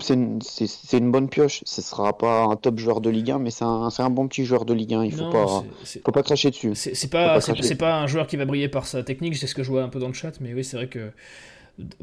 [0.00, 1.62] C'est une, bonne pioche.
[1.64, 4.64] Ce sera pas un top joueur de Ligue 1, mais c'est un, bon petit joueur
[4.64, 5.04] de Ligue 1.
[5.04, 5.64] Il faut pas,
[6.04, 6.74] faut pas cracher dessus.
[6.74, 9.36] C'est pas, c'est pas un joueur qui va briller par sa technique.
[9.36, 11.10] C'est ce que je vois un peu dans le chat, mais oui, c'est vrai que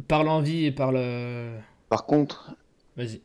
[0.07, 1.51] par l'envie et par le.
[1.89, 2.55] Par contre.
[2.95, 3.21] Vas-y.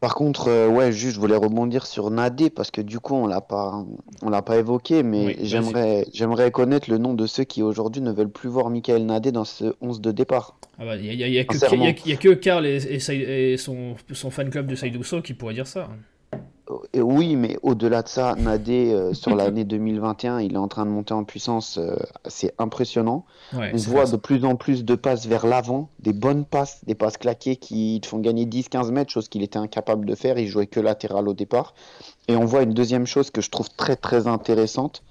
[0.00, 3.26] Par contre, euh, ouais, juste, je voulais rebondir sur Nadé parce que du coup, on
[3.26, 3.84] l'a pas,
[4.22, 8.10] on l'a pas évoqué, mais j'aimerais, j'aimerais connaître le nom de ceux qui aujourd'hui ne
[8.10, 10.56] veulent plus voir Michael Nadé dans ce 11 de départ.
[10.78, 15.34] Il ah bah, y, a, que, Karl et, son, son, fan club de Saïdousso qui
[15.34, 15.90] pourraient dire ça.
[16.96, 20.84] Euh, oui, mais au-delà de ça, Nadé, euh, sur l'année 2021, il est en train
[20.84, 21.78] de monter en puissance.
[21.78, 23.24] Euh, c'est impressionnant.
[23.52, 27.16] On voit de plus en plus de passes vers l'avant, des bonnes passes, des passes
[27.16, 30.38] claquées qui te font gagner 10-15 mètres, chose qu'il était incapable de faire.
[30.38, 31.74] Il jouait que latéral au départ.
[32.28, 35.02] Et on voit une deuxième chose que je trouve très très intéressante,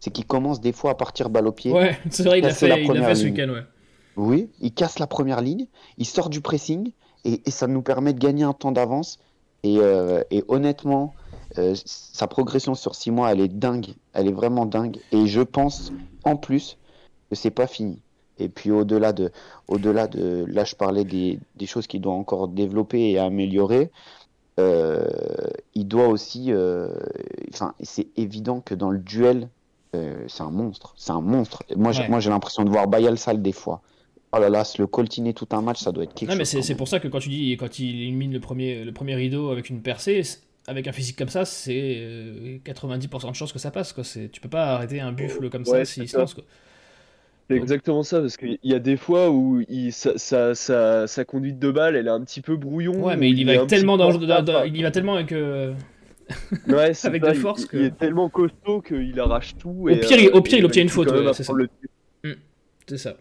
[0.00, 1.72] c'est qu'il commence des fois à partir balle au pied.
[1.72, 3.62] Ouais, c'est vrai, il a fait, il a fait ce week-end, ouais.
[4.16, 5.66] Oui, il casse la première ligne,
[5.98, 6.92] il sort du pressing
[7.24, 9.18] et ça nous permet de gagner un temps d'avance
[9.78, 11.14] euh, et, honnêtement,
[11.58, 13.94] euh, sa progression sur 6 mois, elle est dingue.
[14.12, 14.98] Elle est vraiment dingue.
[15.12, 15.92] Et je pense,
[16.24, 16.78] en plus,
[17.30, 18.00] que c'est pas fini.
[18.38, 19.32] Et puis au-delà de,
[19.66, 23.90] au-delà de, là je parlais des, des choses qu'il doit encore développer et améliorer.
[24.60, 25.06] Euh,
[25.74, 26.52] il doit aussi,
[27.54, 29.48] enfin, c'est évident que dans le duel,
[30.28, 31.62] c'est un monstre, c'est un monstre.
[31.74, 33.80] Moi, j'ai, moi, j'ai l'impression de voir Bayal Sal des fois.
[34.32, 36.74] Oh là là, le coltiner tout un match, ça doit être quelque non, mais c'est
[36.74, 39.70] pour ça que quand tu dis, quand il élimine le premier, le premier rideau avec
[39.70, 40.22] une percée,
[40.66, 43.92] avec un physique comme ça, c'est 90% de chances que ça passe.
[43.92, 44.04] Quoi.
[44.04, 46.34] Tu peux pas arrêter un buffle comme ça s'il se lance.
[46.34, 46.44] Quoi.
[47.48, 51.94] C'est exactement ça, parce qu'il y a des fois où il, sa, conduite de balle,
[51.94, 53.04] elle est un petit peu brouillon.
[53.04, 54.10] Ouais, mais il y va tellement, dans,
[54.64, 55.30] il y va tellement avec.
[55.30, 55.72] Euh,
[56.68, 57.62] ouais, avec de force.
[57.62, 57.76] Il, que...
[57.76, 59.88] il, est tellement costaud qu'il arrache tout.
[59.88, 61.08] Au pire, au pire il obtient une faute.
[61.34, 61.52] c'est ça.
[62.88, 63.16] C'est ça.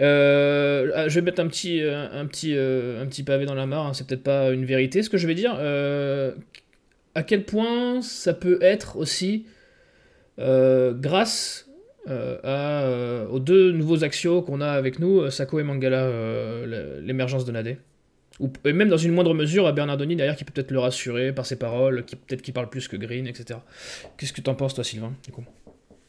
[0.00, 3.54] Euh, ah, je vais mettre un petit, euh, un petit, euh, un petit pavé dans
[3.54, 3.86] la mare.
[3.86, 3.94] Hein.
[3.94, 5.54] C'est peut-être pas une vérité ce que je vais dire.
[7.14, 9.46] à quel point ça peut être aussi
[10.38, 11.68] grâce
[12.08, 16.08] aux deux nouveaux axios qu'on a avec nous, Sako et Mangala,
[17.00, 17.78] l'émergence de Nadé.
[18.64, 21.44] Et même dans une moindre mesure à Bernardoni derrière qui peut peut-être le rassurer par
[21.44, 23.58] ses paroles, qui peut-être qui parle plus que Green, etc.
[24.16, 25.44] Qu'est-ce que tu en penses toi, Sylvain du coup?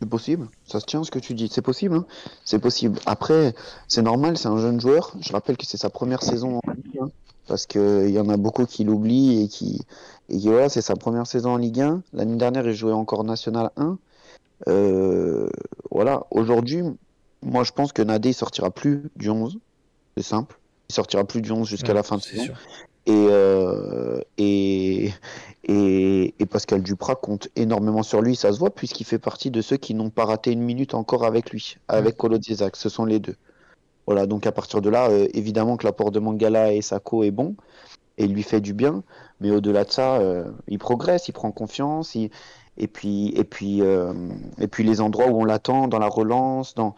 [0.01, 2.05] C'est possible, ça se tient ce que tu dis, c'est possible, hein
[2.43, 2.97] c'est possible.
[3.05, 3.53] Après,
[3.87, 5.13] c'est normal, c'est un jeune joueur.
[5.21, 7.11] Je rappelle que c'est sa première saison en Ligue 1,
[7.47, 9.81] parce qu'il y en a beaucoup qui l'oublient et qui,
[10.29, 12.01] et voilà, c'est sa première saison en Ligue 1.
[12.13, 13.99] L'année dernière, il jouait encore National 1.
[14.69, 15.49] Euh,
[15.91, 16.81] voilà, aujourd'hui,
[17.43, 19.59] moi je pense que Nadé il sortira plus du 11,
[20.17, 20.59] c'est simple.
[20.89, 22.53] Il sortira plus du 11 jusqu'à la fin de saison.
[23.07, 25.11] Et, euh, et,
[25.63, 29.77] et, Pascal Duprat compte énormément sur lui, ça se voit, puisqu'il fait partie de ceux
[29.77, 33.35] qui n'ont pas raté une minute encore avec lui, avec Colo Ce sont les deux.
[34.05, 37.31] Voilà, donc à partir de là, euh, évidemment que l'apport de Mangala et Sako est
[37.31, 37.55] bon
[38.17, 39.03] et il lui fait du bien,
[39.39, 42.15] mais au-delà de ça, euh, il progresse, il prend confiance,
[42.77, 44.13] et puis et puis euh,
[44.59, 46.95] et puis les endroits où on l'attend, dans la relance, dans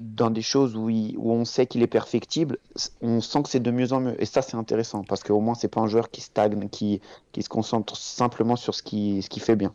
[0.00, 2.58] dans des choses où, où on sait qu'il est perfectible,
[3.00, 4.22] on sent que c'est de mieux en mieux.
[4.22, 7.00] Et ça, c'est intéressant parce qu'au moins, c'est pas un joueur qui stagne, qui,
[7.32, 9.74] qui se concentre simplement sur ce qui, ce qui fait bien.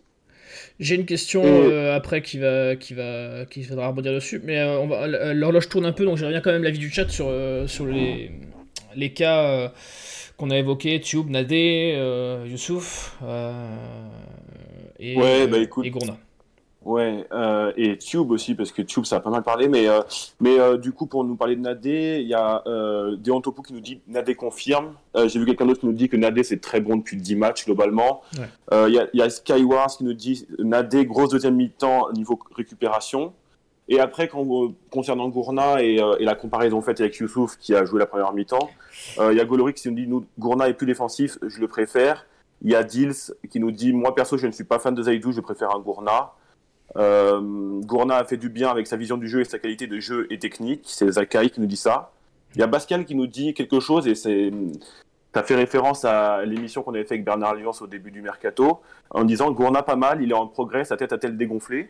[0.80, 4.86] J'ai une question euh, après qui va, qui va, qui faudra rebondir dessus, mais euh,
[4.86, 7.68] va, l'horloge tourne un peu, donc j'aimerais bien quand même l'avis du chat sur, euh,
[7.68, 8.32] sur les,
[8.96, 9.72] les cas
[10.38, 11.96] qu'on a évoqués, Tube, Nadé,
[12.46, 13.18] Youssouf
[15.02, 16.18] et, ouais, bah, écoute, et Gourna.
[16.84, 19.68] Ouais, euh, et Tube aussi, parce que Tube, ça a pas mal parlé.
[19.68, 20.02] Mais, euh,
[20.40, 23.74] mais euh, du coup, pour nous parler de Nadé, il y a euh, Deontopo qui
[23.74, 24.94] nous dit Nadé confirme.
[25.16, 27.36] Euh, j'ai vu quelqu'un d'autre qui nous dit que Nadé, c'est très bon depuis 10
[27.36, 28.22] matchs globalement.
[28.34, 28.40] Il
[28.76, 28.92] ouais.
[28.94, 33.34] y, a, y a Skywars qui nous dit Nadé, grosse deuxième mi-temps niveau récupération.
[33.88, 34.48] Et après, quand,
[34.90, 38.70] concernant Gourna et, et, la comparaison faite avec Youssouf qui a joué la première mi-temps,
[39.20, 42.26] il y a Goloric qui nous dit nous, Gourna est plus défensif, je le préfère.
[42.62, 45.04] Il y a Dils qui nous dit Moi perso, je ne suis pas fan de
[45.04, 46.34] Zaidou, je préfère un Gourna.
[46.98, 50.00] Euh, Gourna a fait du bien avec sa vision du jeu et sa qualité de
[50.00, 50.84] jeu et technique.
[50.86, 52.12] C'est Zakai qui nous dit ça.
[52.56, 54.52] Il y a Pascal qui nous dit quelque chose et c'est.
[55.34, 59.24] Fait référence à l'émission qu'on avait fait avec Bernard Alliance au début du mercato en
[59.24, 61.90] disant Gourna pas mal, il est en progrès, sa tête a-t-elle dégonflé?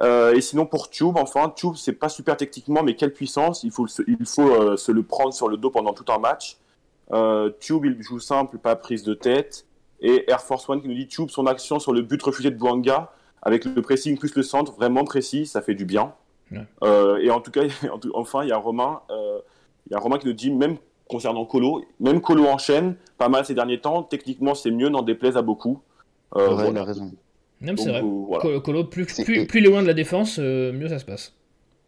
[0.00, 3.70] Euh, et sinon pour Tube, enfin Tube c'est pas super techniquement, mais quelle puissance Il
[3.70, 6.56] faut, il faut euh, se le prendre sur le dos pendant tout un match.
[7.60, 9.66] Tube il joue simple, pas prise de tête.
[10.04, 12.56] Et Air Force One qui nous dit Tube son action sur le but refusé de
[12.56, 13.10] Bouanga
[13.42, 16.12] avec le pressing plus le centre vraiment précis, ça fait du bien.
[16.52, 17.62] et en tout cas,
[18.14, 20.76] enfin il y a Romain, il y a Romain qui nous dit même
[21.08, 24.02] concernant Colo, même Colo enchaîne pas mal ces derniers temps.
[24.02, 25.80] Techniquement c'est mieux, n'en déplaise à beaucoup.
[26.34, 27.10] ouais, il a raison.
[27.60, 28.02] Non, c'est vrai.
[28.62, 31.34] Colo, plus, plus, plus, il est loin de la défense, euh, mieux ça se passe.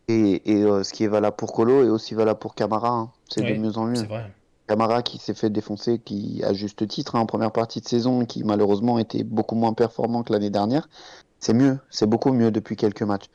[0.09, 2.91] Et, et euh, ce qui est valable pour Colo est aussi valable pour Camara.
[2.91, 3.11] Hein.
[3.29, 4.03] C'est de mieux en mieux.
[4.05, 4.31] Vrai.
[4.67, 8.25] Camara qui s'est fait défoncer, qui à juste titre hein, en première partie de saison,
[8.25, 10.89] qui malheureusement était beaucoup moins performant que l'année dernière.
[11.39, 13.27] C'est mieux, c'est beaucoup mieux depuis quelques matchs.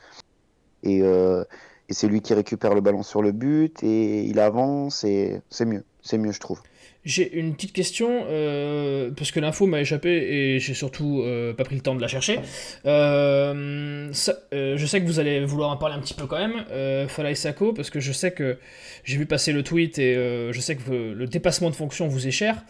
[0.84, 1.44] Et, euh,
[1.90, 5.66] et c'est lui qui récupère le ballon sur le but et il avance et c'est
[5.66, 6.62] mieux, c'est mieux je trouve.
[7.04, 11.64] J'ai une petite question, euh, parce que l'info m'a échappé et j'ai surtout euh, pas
[11.64, 12.40] pris le temps de la chercher.
[12.86, 17.08] Euh, je sais que vous allez vouloir en parler un petit peu quand même, euh,
[17.08, 18.60] Falaï Sako, parce que je sais que
[19.04, 22.32] j'ai vu passer le tweet et je sais que le dépassement de fonction vous est
[22.32, 22.64] cher.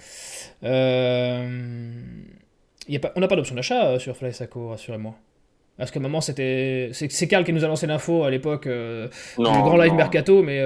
[0.64, 0.68] Y
[2.96, 5.14] a pas, on n'a pas d'option d'achat sur Falaï Sako, rassurez-moi.
[5.78, 6.92] Parce que maman, c'était.
[6.94, 10.62] C'est Carl qui nous a lancé l'info à l'époque du grand live mercato, mais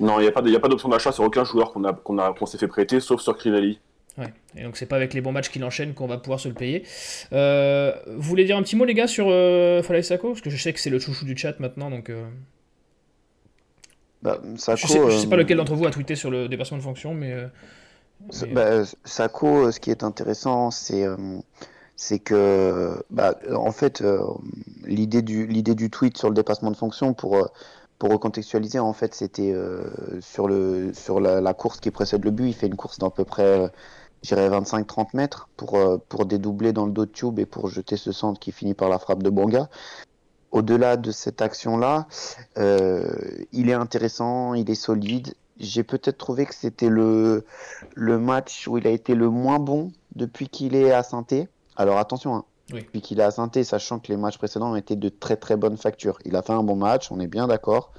[0.00, 3.00] non, il n'y a pas d'option d'achat sur aucun joueur qu'on qu'on s'est fait prêter,
[3.00, 3.80] sauf sur Crivelli.
[4.18, 4.32] Ouais.
[4.56, 6.54] Et donc c'est pas avec les bons matchs qu'il enchaîne qu'on va pouvoir se le
[6.54, 6.84] payer.
[7.32, 10.56] Euh, vous voulez dire un petit mot les gars sur euh, Sako Parce que je
[10.56, 12.10] sais que c'est le chouchou du chat maintenant, donc...
[12.10, 12.26] Euh...
[14.22, 16.78] Bah, Sako, je, sais, sais pas euh, lequel d'entre vous a tweeté sur le dépassement
[16.78, 17.32] de fonction, mais...
[17.32, 17.46] Euh,
[18.52, 21.06] bah, Sako, ce qui est intéressant, c'est
[21.94, 24.04] c'est que, bah, en fait,
[24.84, 27.48] l'idée du, l'idée du tweet sur le dépassement de fonction pour
[27.98, 29.82] pour recontextualiser, en fait, c'était euh,
[30.20, 32.48] sur, le, sur la, course qui précède le but.
[32.48, 33.68] Il fait une course d'à peu près, euh,
[34.22, 37.96] j'irais 25-30 mètres pour, euh, pour dédoubler dans le dos de Tube et pour jeter
[37.96, 39.68] ce centre qui finit par la frappe de Banga.
[40.52, 42.06] Au-delà de cette action-là,
[42.56, 45.34] il est intéressant, il est solide.
[45.58, 47.44] J'ai peut-être trouvé que c'était le,
[47.94, 51.26] le match où il a été le moins bon depuis qu'il est à saint
[51.76, 55.08] Alors attention, hein, puis qu'il a Sainté, sachant que les matchs précédents ont été de
[55.08, 56.18] très très bonne facture.
[56.24, 57.92] Il a fait un bon match, on est bien d'accord.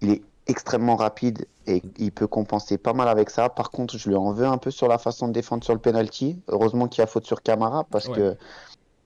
[0.00, 3.48] Il est extrêmement rapide et il peut compenser pas mal avec ça.
[3.48, 5.80] Par contre, je lui en veux un peu sur la façon de défendre sur le
[5.80, 6.38] penalty.
[6.48, 8.36] Heureusement qu'il y a faute sur Camara parce que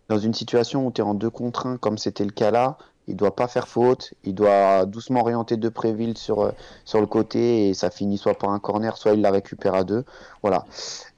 [0.09, 2.77] dans une situation où tu es en deux contre 1 comme c'était le cas là,
[3.07, 6.53] il doit pas faire faute, il doit doucement orienter De Préville sur, euh,
[6.85, 9.85] sur le côté et ça finit soit par un corner, soit il la récupère à
[9.85, 10.05] deux.
[10.43, 10.65] Voilà.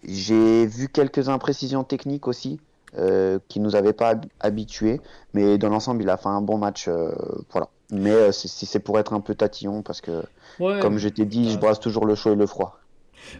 [0.04, 2.60] J'ai vu quelques imprécisions techniques aussi.
[2.98, 5.00] Euh, qui nous avait pas habitués.
[5.32, 6.88] Mais dans l'ensemble, il a fait un bon match.
[6.88, 7.10] Euh,
[7.50, 7.68] voilà.
[7.90, 10.22] Mais euh, c'est pour être un peu tatillon parce que,
[10.58, 12.81] comme je t'ai dit, je brasse toujours le chaud et le froid.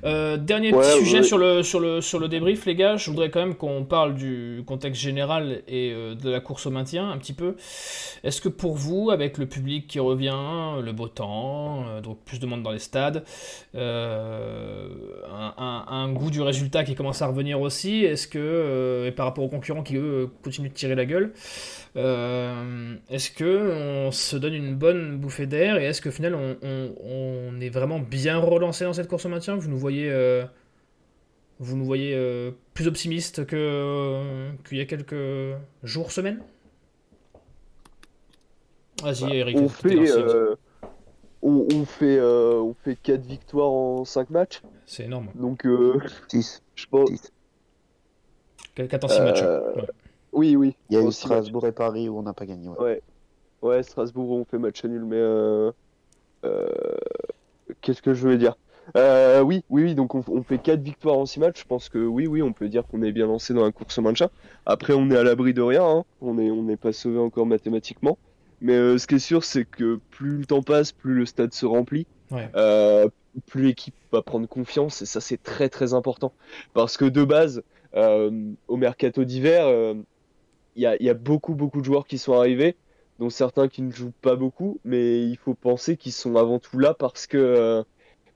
[0.05, 2.97] Euh, dernier petit sujet sur, le, sur, le, sur le débrief, les gars.
[2.97, 6.71] Je voudrais quand même qu'on parle du contexte général et euh, de la course au
[6.71, 7.57] maintien un petit peu.
[8.25, 12.39] Est-ce que pour vous, avec le public qui revient, le beau temps, euh, donc plus
[12.39, 13.25] de monde dans les stades,
[13.75, 14.89] un,
[16.13, 19.83] goût du résultat qui commence à revenir aussi, est-ce que, et par rapport aux concurrents
[19.83, 21.33] qui eux continuent de tirer la gueule,
[21.95, 27.61] est-ce que on se donne une bonne bouffée d'air et est-ce qu'au final on, on,
[27.61, 29.57] est vraiment bien relancé dans cette course au maintien?
[29.57, 30.45] Vous nous voyez, euh,
[31.59, 36.41] vous nous voyez euh, plus optimiste que qu'il y a quelques jours, semaines?
[39.03, 39.59] Vas-y, bah, Eric.
[39.59, 40.55] On fait, euh,
[41.43, 44.63] on, fait, on fait 4 victoires en 5 matchs.
[44.87, 45.29] C'est énorme.
[45.35, 45.67] Donc,
[46.29, 46.63] 6.
[46.75, 47.11] Je pense.
[48.77, 49.43] 4 en 6 matchs.
[50.33, 50.77] Oui, oui.
[50.91, 52.69] Il y a eu Strasbourg et Paris où on n'a pas gagné.
[52.69, 53.03] Ouais.
[53.63, 53.83] ouais.
[53.83, 55.21] Strasbourg, on fait match nul, mais.
[57.81, 58.57] Qu'est-ce que je voulais dire?
[58.97, 61.61] Euh, oui, oui, oui, donc on, fait 4 victoires en 6 matchs.
[61.61, 63.99] Je pense que oui, oui, on peut dire qu'on est bien lancé dans la course
[63.99, 64.29] au maintien.
[64.67, 66.05] Après, on est à l'abri de rien, hein.
[66.21, 68.19] on n'est on pas sauvé encore mathématiquement.
[68.61, 71.53] Mais euh, ce qui est sûr, c'est que plus le temps passe, plus le stade
[71.53, 73.09] se remplit, euh,
[73.47, 76.33] plus l'équipe va prendre confiance, et ça c'est très très important.
[76.73, 77.63] Parce que de base,
[77.95, 79.67] au mercato d'hiver,
[80.77, 82.77] y a, y, a, beaucoup beaucoup de joueurs qui sont arrivés,
[83.19, 86.79] dont certains qui ne jouent pas beaucoup, mais il faut penser qu'ils sont avant tout
[86.79, 87.85] là parce que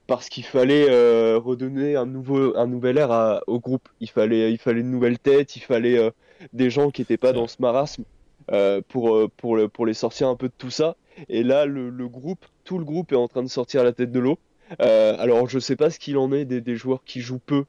[0.06, 3.88] parce qu'il fallait euh, redonner un nouveau un nouvel air au groupe.
[4.00, 6.10] Il fallait il fallait une nouvelle tête, il fallait euh,
[6.52, 8.04] des gens qui n'étaient pas dans ce marasme
[8.52, 10.96] euh, pour pour le, pour les sortir un peu de tout ça.
[11.28, 14.12] Et là le, le, groupe tout le groupe est en train de sortir la tête
[14.12, 14.38] de l'eau.
[14.78, 17.64] alors je sais pas ce qu'il en est des, des, joueurs qui jouent peu,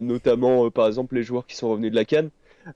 [0.00, 2.04] notamment par exemple les joueurs qui sont revenus de la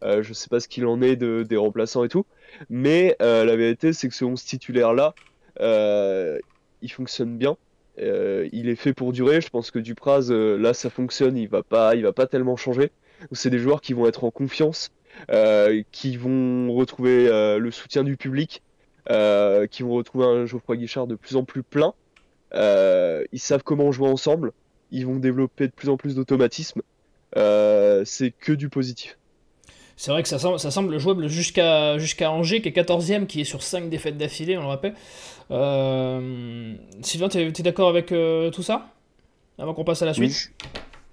[0.00, 0.22] canne.
[0.22, 2.26] je sais pas ce qu'il en est de, des remplaçants et tout,
[2.70, 5.14] mais la vérité c'est que ce 11 titulaire là,
[5.60, 7.56] il fonctionne bien
[7.98, 9.40] il est fait pour durer.
[9.40, 11.36] Je pense que Dupraz, là, ça fonctionne.
[11.36, 12.90] Il va va pas tellement changer.
[13.32, 14.90] C'est des joueurs qui vont être en confiance,
[15.92, 17.28] qui vont retrouver
[17.58, 18.62] le soutien du public,
[19.08, 21.94] qui vont retrouver un Geoffroy Guichard de plus en plus plein.
[22.54, 24.52] ils savent comment jouer ensemble.
[24.90, 26.82] Ils vont développer de plus en plus d'automatisme.
[27.34, 29.18] c'est que du positif.
[29.96, 33.40] C'est vrai que ça semble, ça semble jouable jusqu'à jusqu'à Angers, qui est 14ème, qui
[33.40, 34.94] est sur 5 défaites d'affilée, on le rappelle.
[35.50, 36.74] Euh...
[37.02, 38.86] Sylvain, tu es, d'accord avec euh, tout ça?
[39.58, 40.52] Avant qu'on passe à la suite?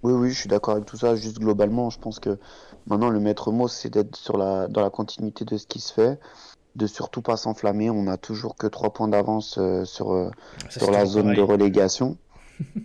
[0.03, 1.15] Oui, oui, je suis d'accord avec tout ça.
[1.15, 2.39] Juste globalement, je pense que
[2.87, 5.93] maintenant, le maître mot, c'est d'être sur la, dans la continuité de ce qui se
[5.93, 6.19] fait,
[6.75, 7.91] de surtout pas s'enflammer.
[7.91, 10.31] On a toujours que 3 points d'avance euh, sur, euh,
[10.69, 12.17] sur la zone de relégation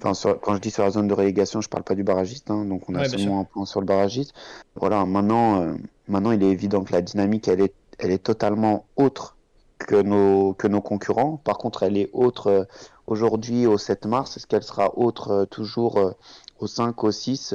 [0.00, 0.14] quand
[0.54, 2.94] je dis sur la zone de relégation, je parle pas du barragiste, hein, donc on
[2.94, 4.34] a seulement un point sur le barragiste.
[4.74, 5.74] Voilà, maintenant, euh,
[6.08, 9.36] maintenant, il est évident que la dynamique, elle est, elle est totalement autre
[9.78, 11.40] que nos, que nos concurrents.
[11.44, 12.64] Par contre, elle est autre euh,
[13.06, 14.36] aujourd'hui au 7 mars.
[14.36, 16.14] Est-ce qu'elle sera autre euh, toujours
[16.58, 17.54] au 5, au 6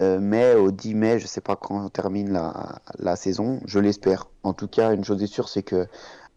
[0.00, 1.18] mai, au 10 mai?
[1.18, 3.60] Je sais pas quand on termine la, la saison.
[3.64, 4.28] Je l'espère.
[4.42, 5.86] En tout cas, une chose est sûre, c'est que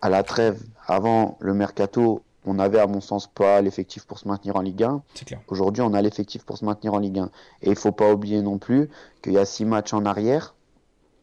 [0.01, 4.27] à la trêve, avant le mercato, on avait à mon sens pas l'effectif pour se
[4.27, 5.01] maintenir en Ligue 1.
[5.47, 7.29] Aujourd'hui, on a l'effectif pour se maintenir en Ligue 1.
[7.63, 8.89] Et il faut pas oublier non plus
[9.21, 10.53] qu'il y a six matchs en arrière.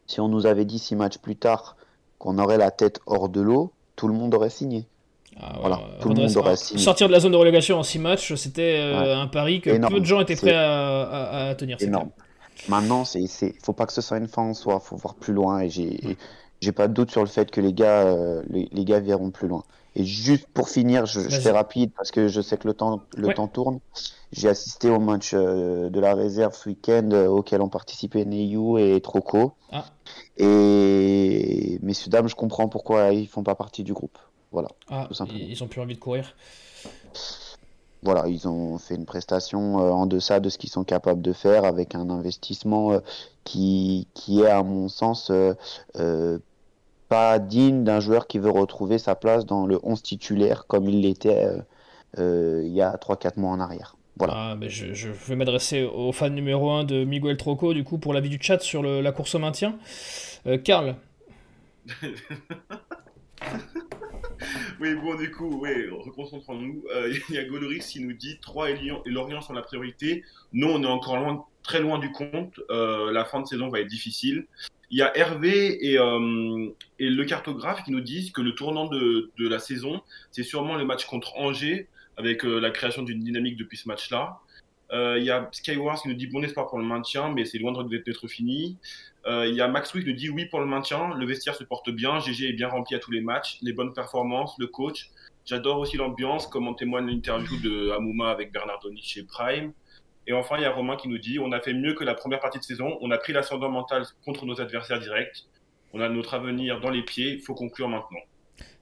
[0.07, 1.77] Si on nous avait dit six matchs plus tard
[2.19, 4.85] qu'on aurait la tête hors de l'eau, tout le monde aurait signé.
[5.39, 6.81] Ah voilà, tout le monde aurait signé.
[6.81, 9.99] Sortir de la zone de relégation en six matchs, c'était euh, un pari que peu
[9.99, 11.77] de gens étaient prêts à, tenir.
[11.81, 12.09] Énorme.
[12.69, 15.15] Maintenant, il ne faut pas que ce soit une fin en soi, il faut voir
[15.15, 15.61] plus loin.
[15.61, 18.99] Et j'ai pas de doute sur le fait que les gars, euh, les, les gars
[18.99, 19.63] verront plus loin.
[19.95, 23.01] Et juste pour finir, je, je, fais rapide parce que je sais que le temps,
[23.15, 23.79] le temps tourne.
[24.31, 28.79] J'ai assisté au match euh, de la réserve ce week-end euh, auquel ont participé Neyu
[28.79, 29.53] et Troco.
[29.71, 29.85] Ah.
[30.37, 34.17] Et messieurs dames, je comprends pourquoi ils font pas partie du groupe.
[34.51, 34.69] Voilà.
[34.89, 35.39] Ah, tout simplement.
[35.39, 36.35] Ils ont plus envie de courir.
[38.01, 41.31] Voilà, ils ont fait une prestation euh, en deçà de ce qu'ils sont capables de
[41.31, 42.99] faire avec un investissement
[43.43, 45.31] qui, qui est à mon sens
[47.13, 51.01] pas digne d'un joueur qui veut retrouver sa place dans le 11 titulaire comme il
[51.01, 51.59] l'était euh,
[52.17, 53.95] euh, il y a 3-4 mois en arrière.
[54.17, 54.33] Voilà.
[54.35, 58.15] Ah, mais je, vais m'adresser au fan numéro 1 de Miguel Troco, du coup, pour
[58.15, 59.77] l'avis du chat sur la course au maintien.
[60.47, 60.95] Euh, Karl
[64.81, 66.83] Oui, bon, du coup, oui, reconcentrons-nous.
[67.29, 70.23] Il y a Goloris qui nous dit 3 et, Lyon, et Lorient sont la priorité.
[70.51, 72.59] Nous, on est encore loin, très loin du compte.
[72.69, 74.47] la fin de saison va être difficile.
[74.89, 76.69] Il y a Hervé et, euh,
[76.99, 80.75] et, le cartographe qui nous disent que le tournant de, de la saison, c'est sûrement
[80.75, 84.39] le match contre Angers, avec euh, la création d'une dynamique depuis ce match-là.
[84.91, 87.57] Euh, il y a Skywars qui nous dit bon espoir pour le maintien, mais c'est
[87.57, 88.77] loin d'être fini.
[89.25, 91.89] il y a Max qui nous dit oui pour le maintien, le vestiaire se porte
[91.89, 95.09] bien, GG est bien rempli à tous les matchs, les bonnes performances, le coach.
[95.45, 99.73] J'adore aussi l'ambiance, comme en témoigne l'interview de Amouma avec Bernardoni chez Prime.
[100.27, 102.15] Et enfin, il y a Romain qui nous dit on a fait mieux que la
[102.15, 105.45] première partie de saison, on a pris l'ascendant mental contre nos adversaires directs,
[105.93, 108.19] on a notre avenir dans les pieds, il faut conclure maintenant.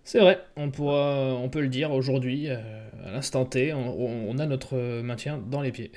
[0.04, 2.58] C'est vrai, on, pourra, on peut le dire aujourd'hui, euh,
[3.06, 5.92] à l'instant T, on, a notre maintien dans les pieds.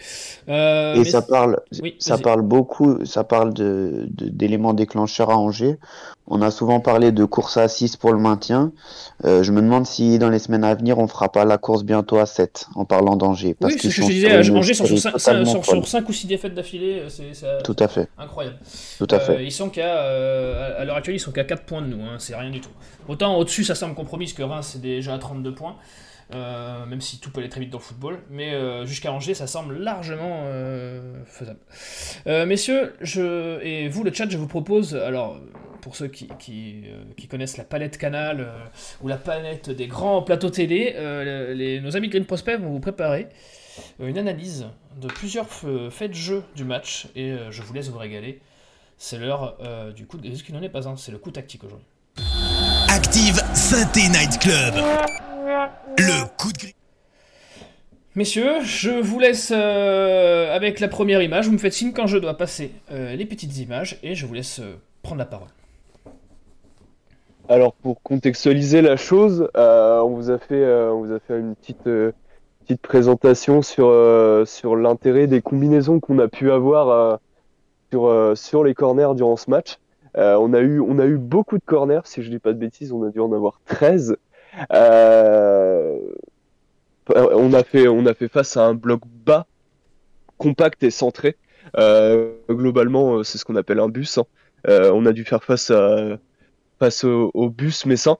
[0.49, 1.61] Euh, et ça parle,
[1.99, 5.79] ça parle beaucoup, ça parle d'éléments déclencheurs à Angers.
[6.27, 8.73] On a souvent parlé de course à 6 pour le maintien.
[9.25, 11.85] Euh, je me demande si dans les semaines à venir, on fera pas la course
[11.85, 13.57] bientôt à 7 en parlant d'Angers.
[13.61, 17.03] oui, c'est ce que je disais, Angers sont sur 5, ou 6 défaites d'affilée.
[17.09, 18.09] C'est Tout à fait.
[18.19, 18.57] Incroyable.
[18.99, 19.45] Tout à fait.
[19.45, 20.01] ils sont qu'à,
[20.79, 22.71] à l'heure actuelle, ils sont qu'à 4 points de nous, hein, c'est rien du tout.
[23.09, 25.77] Autant au-dessus, ça semble compromis, parce que Reims, c'est déjà à 32 points.
[26.33, 29.35] Euh, même si tout peut aller très vite dans le football, mais euh, jusqu'à Angers,
[29.35, 31.59] ça semble largement euh, faisable.
[32.47, 32.95] messieurs,
[33.63, 35.39] et vous, le chat, je vous propose, alors
[35.83, 36.31] pour ceux qui,
[37.29, 38.49] connaissent la palette canal
[39.03, 40.95] ou la palette des grands plateaux télé,
[41.83, 43.29] nos amis Green Prospect vont vous préparer
[43.99, 44.67] une analyse
[45.01, 48.41] de plusieurs faits de jeu du match, et je vous laisse vous régaler.
[48.97, 49.59] C'est l'heure
[49.95, 50.35] du coup, de...
[50.35, 51.87] ce qui n'en est pas un, c'est le coup tactique aujourd'hui.
[52.95, 54.75] Active Synthé Night Club.
[55.99, 56.77] Le coup de gris.
[58.15, 61.47] Messieurs, je vous laisse euh, avec la première image.
[61.47, 64.35] Vous me faites signe quand je dois passer euh, les petites images et je vous
[64.35, 65.49] laisse euh, prendre la parole.
[67.49, 71.83] Alors pour contextualiser la chose, on vous a fait, on vous a fait une petite,
[71.83, 73.93] petite présentation sur,
[74.47, 77.19] sur l'intérêt des combinaisons qu'on a pu avoir
[77.91, 79.79] sur, sur les corners durant ce match.
[80.17, 82.59] Euh, on, a eu, on a eu beaucoup de corners, si je dis pas de
[82.59, 84.17] bêtises, on a dû en avoir 13.
[84.73, 85.99] Euh,
[87.09, 89.47] on, a fait, on a fait face à un bloc bas,
[90.39, 91.37] compact et centré.
[91.77, 94.19] Euh, globalement, c'est ce qu'on appelle un bus.
[94.19, 94.27] Hein.
[94.69, 96.19] on a dû faire face, à,
[96.79, 98.19] face au, bus messin.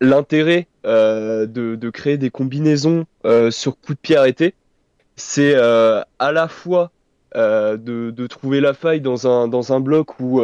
[0.00, 3.06] l'intérêt de, créer des combinaisons
[3.50, 4.54] sur coup de pied arrêté,
[5.16, 6.90] c'est à la fois
[7.36, 10.40] de, trouver la faille dans un, dans un bloc où,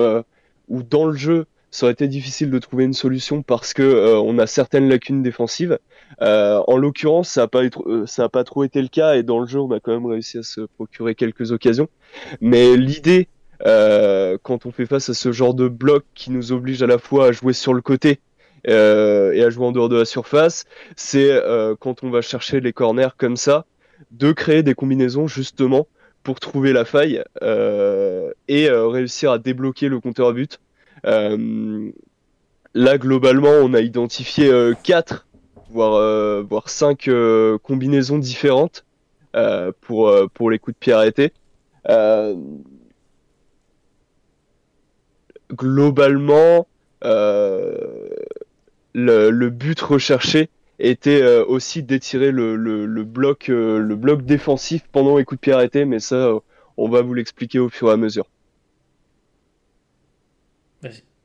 [0.68, 4.38] où dans le jeu, ça aurait été difficile de trouver une solution parce que on
[4.38, 5.78] a certaines lacunes défensives.
[6.20, 7.62] en l'occurrence, ça n'a pas,
[8.06, 10.06] ça a pas trop été le cas et dans le jeu, on a quand même
[10.06, 11.88] réussi à se procurer quelques occasions.
[12.40, 13.28] Mais l'idée
[13.66, 16.98] euh, quand on fait face à ce genre de bloc qui nous oblige à la
[16.98, 18.20] fois à jouer sur le côté
[18.68, 20.64] euh, et à jouer en dehors de la surface,
[20.96, 23.64] c'est euh, quand on va chercher les corners comme ça,
[24.10, 25.86] de créer des combinaisons justement
[26.22, 27.22] pour trouver la faille
[28.48, 30.60] et réussir à débloquer le compteur à but.
[31.04, 34.50] là, globalement, on a identifié
[34.82, 35.26] 4,
[35.70, 37.08] voire, voire 5
[37.62, 38.84] combinaisons différentes
[39.80, 41.32] pour, pour les coups de pied arrêtés
[45.52, 46.66] globalement,
[47.04, 48.08] euh,
[48.94, 50.48] le, but recherché
[50.90, 52.56] était euh, aussi d'étirer le,
[53.04, 56.32] bloc, euh, le bloc défensif pendant les coups de pied arrêtés, mais ça,
[56.76, 58.26] on va vous l'expliquer au fur et à mesure.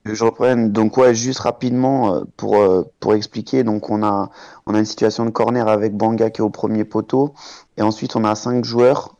[0.05, 0.71] Je reprenne.
[0.71, 2.63] Donc ouais, juste rapidement pour
[3.01, 3.65] pour expliquer.
[3.65, 4.29] Donc on a
[4.65, 7.33] on a une situation de corner avec Banga qui est au premier poteau
[7.75, 9.17] et ensuite on a cinq joueurs.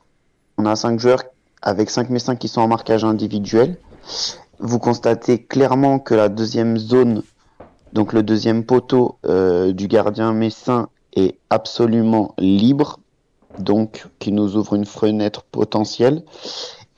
[0.58, 1.24] On a cinq joueurs
[1.62, 3.78] avec 5 messins qui sont en marquage individuel
[4.60, 7.24] vous constatez clairement que la deuxième zone,
[7.94, 13.00] donc le deuxième poteau euh, du gardien messin est absolument libre,
[13.60, 16.24] donc qui nous ouvre une fenêtre potentielle.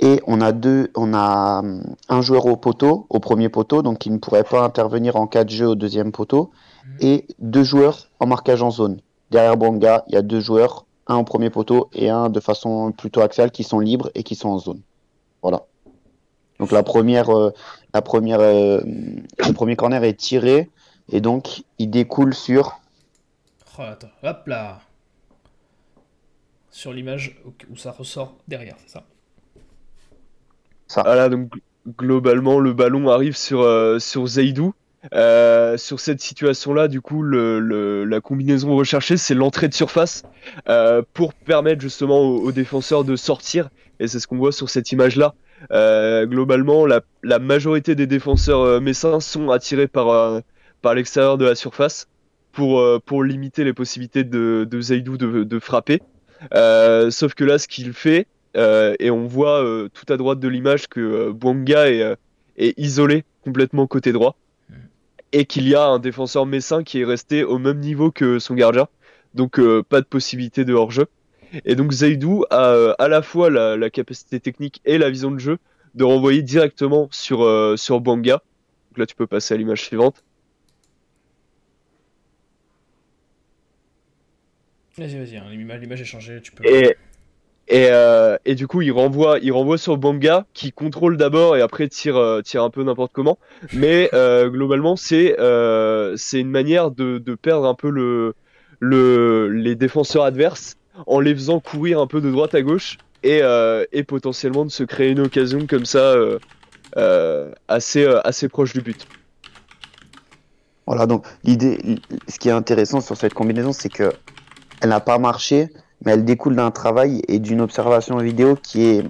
[0.01, 3.99] Et on a deux, on a hum, un joueur au poteau, au premier poteau, donc
[3.99, 6.51] qui ne pourrait pas intervenir en cas de jeu au deuxième poteau,
[6.85, 6.97] mhm.
[7.01, 8.99] et deux joueurs en marquage en zone.
[9.31, 12.91] Derrière Bonga, il y a deux joueurs, un au premier poteau et un de façon
[12.91, 14.81] plutôt axiale qui sont libres et qui sont en zone.
[15.41, 15.65] Voilà.
[16.59, 17.51] Donc la première, euh,
[17.93, 20.69] la première, euh, le premier corner est tiré
[21.11, 22.79] et donc il découle sur.
[23.77, 24.81] Oh, attends, hop là.
[26.71, 29.03] Sur l'image où ça ressort derrière, ça.
[30.87, 31.01] Ça.
[31.03, 31.51] Voilà, donc
[31.97, 34.73] globalement le ballon arrive sur euh, sur Zaidou.
[35.11, 40.23] sur cette situation-là, du coup, le, la combinaison recherchée, c'est l'entrée de surface
[41.13, 43.69] pour permettre justement aux, défenseurs de sortir.
[43.99, 45.35] Et c'est ce qu'on voit sur cette image-là.
[45.71, 50.39] Euh, globalement, la, majorité des défenseurs euh, messins sont attirés par, euh,
[50.81, 52.07] par l'extérieur de la surface
[52.51, 56.01] pour, pour limiter les possibilités de, de Zaidou de, frapper.
[56.51, 59.63] sauf que là, ce qu'il fait, et on voit
[59.93, 62.15] tout à droite de l'image que Bwanga est,
[62.57, 64.35] est, isolé complètement côté droit,
[65.31, 68.55] et qu'il y a un défenseur messin qui est resté au même niveau que son
[68.55, 68.87] gardien,
[69.35, 71.05] donc pas de possibilité de hors-jeu.
[71.65, 75.39] Et donc Zaidou a euh, à la fois la, capacité technique et la vision de
[75.39, 75.57] jeu
[75.95, 78.41] de renvoyer directement sur, euh, sur Banga.
[78.91, 80.23] Donc là, tu peux passer à l'image suivante.
[84.99, 86.65] Vas-y, vas-y, hein, l'image est changée, tu peux.
[86.65, 86.95] Et,
[87.67, 91.61] et, euh, et, du coup, il renvoie, il renvoie sur Banga qui contrôle d'abord et
[91.61, 93.37] après tire, tire un peu n'importe comment.
[93.73, 95.35] Mais globalement, c'est
[96.17, 98.33] c'est une manière de, de, perdre un peu le,
[98.79, 100.75] le, les défenseurs adverses
[101.07, 104.83] en les faisant courir un peu de droite à gauche et, euh, potentiellement de se
[104.83, 106.39] créer une occasion comme ça euh,
[106.97, 109.07] euh, assez, assez proche du but.
[110.87, 114.11] Voilà, donc l'idée, ce qui est intéressant sur cette combinaison, c'est que
[114.81, 115.69] elle n'a pas marché,
[116.05, 119.05] mais elle découle d'un travail et d'une observation vidéo qui est,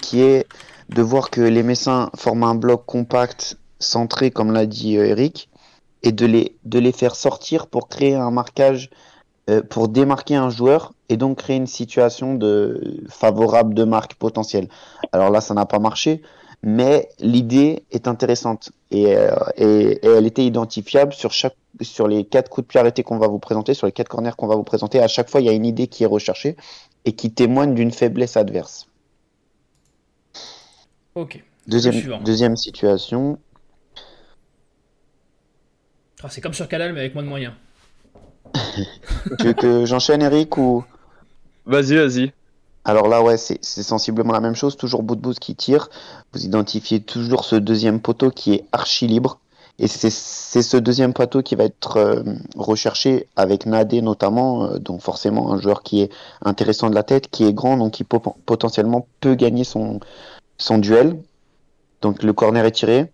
[0.00, 0.46] qui est
[0.90, 5.48] de voir que les Messins forment un bloc compact, centré, comme l'a dit Eric,
[6.02, 8.90] et de les, de les faire sortir pour créer un marquage
[9.50, 14.68] euh, pour démarquer un joueur et donc créer une situation de favorable de marque potentielle.
[15.12, 16.22] Alors là, ça n'a pas marché,
[16.64, 22.48] mais l'idée est intéressante et, euh, et, elle était identifiable sur chaque sur les quatre
[22.48, 24.62] coups de pied arrêtés qu'on va vous présenter, sur les quatre corners qu'on va vous
[24.62, 25.00] présenter.
[25.00, 26.56] À chaque fois, il y a une idée qui est recherchée
[27.04, 28.86] et qui témoigne d'une faiblesse adverse.
[31.16, 31.42] Ok.
[31.66, 33.38] Deuxième, deuxième situation.
[36.22, 37.54] Ah, c'est comme sur Canal, mais avec moins de moyens.
[38.54, 40.84] tu veux que j'enchaîne, Eric, ou?
[41.66, 42.32] Vas-y, vas-y.
[42.84, 44.76] Alors là, ouais, c'est sensiblement la même chose.
[44.76, 45.88] Toujours bout de bout qui tire.
[46.32, 49.40] Vous identifiez toujours ce deuxième poteau qui est archi libre.
[49.78, 52.22] Et c'est ce deuxième poteau qui va être euh,
[52.56, 56.12] recherché avec Nadé notamment, euh, donc forcément un joueur qui est
[56.44, 59.98] intéressant de la tête, qui est grand, donc qui potentiellement peut gagner son,
[60.58, 61.20] son duel.
[62.02, 63.10] Donc le corner est tiré.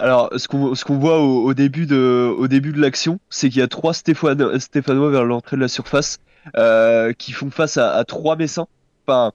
[0.00, 3.68] Alors, ce qu'on voit au, début de, au début de l'action, c'est qu'il y a
[3.68, 6.20] trois Stéphanois vers l'entrée de la surface
[6.56, 8.66] euh, qui font face à, trois Messins.
[9.06, 9.32] Enfin,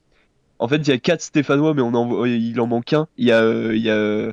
[0.57, 3.07] en fait, il y a quatre Stéphanois, mais on en, il en manque un.
[3.17, 4.31] Il y a, il y a,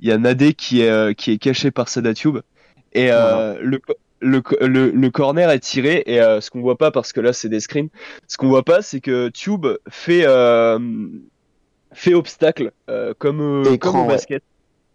[0.00, 2.38] il y a Nadé qui est, qui est caché par Sadatube.
[2.92, 3.80] Et le,
[4.20, 4.42] le,
[4.90, 7.88] le, corner est tiré et ce qu'on voit pas parce que là c'est des screens,
[8.26, 10.26] ce qu'on voit pas c'est que Tube fait
[11.92, 12.72] fait obstacle
[13.18, 14.42] comme comme au basket.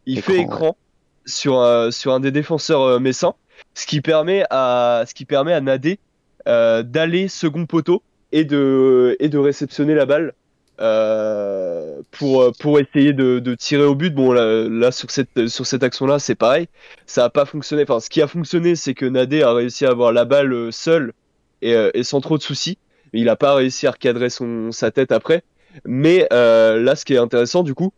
[0.05, 0.77] Il fait écran
[1.25, 3.35] sur un sur un des défenseurs messins,
[3.73, 5.99] ce qui permet à ce qui permet à Nadé
[6.45, 10.33] d'aller second poteau et de et de réceptionner la balle
[10.81, 14.13] euh, pour pour essayer de, de, tirer au but.
[14.13, 16.67] Bon là, là sur cette sur cette action là c'est pareil,
[17.05, 17.83] ça a pas fonctionné.
[17.83, 20.71] Enfin ce qui a fonctionné c'est que Nadé a réussi à avoir la balle euh,
[20.71, 21.13] seul
[21.61, 22.77] et, euh, et sans trop de soucis.
[23.13, 25.43] Il a pas réussi à recadrer son sa tête après.
[25.85, 27.93] Mais euh, là ce qui est intéressant du coup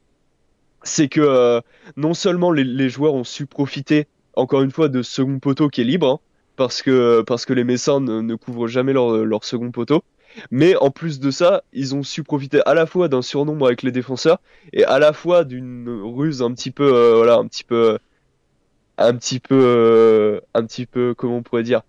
[0.87, 1.61] c'est que
[1.95, 5.81] non seulement les, joueurs ont su profiter encore une fois de ce second poteau qui
[5.81, 6.19] est libre hein,
[6.55, 10.03] parce que les Messins ne, couvrent jamais leur, leur second poteau
[10.51, 13.83] mais en plus de ça, ils ont su profiter à la fois d'un surnombre avec
[13.83, 14.39] les défenseurs
[14.73, 17.97] et à la fois d'une ruse un petit peu, euh, un petit peu,
[18.97, 21.81] un petit peu, euh, un petit peu, comment on pourrait dire,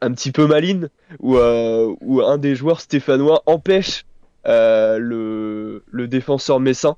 [0.00, 0.90] un petit peu maline,
[1.22, 4.04] euh, où un des joueurs stéphanois empêche
[4.44, 6.96] le, le défenseur messin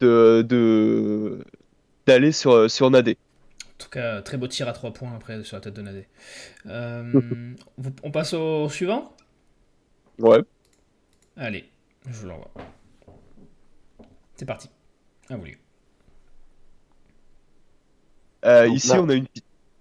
[0.00, 1.44] de
[2.06, 3.18] d'aller sur sur Nadé.
[3.80, 6.08] En tout cas, très beau tir à 3 points après sur la tête de Nadé.
[6.66, 7.54] Euh,
[8.02, 9.14] on passe au suivant?
[10.18, 10.42] Ouais.
[11.36, 11.70] Allez,
[12.06, 12.50] je vous l'envoie.
[14.36, 14.70] C'est parti.
[15.28, 15.46] À vous.
[18.44, 19.26] Euh, ici, on a une.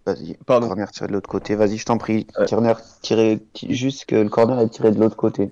[0.05, 0.67] Vas-y, Pardon.
[0.67, 1.55] corner tiré de l'autre côté.
[1.55, 2.27] Vas-y, je t'en prie.
[2.49, 3.39] Corner tiré,
[3.69, 5.51] juste que le corner est tiré de l'autre côté.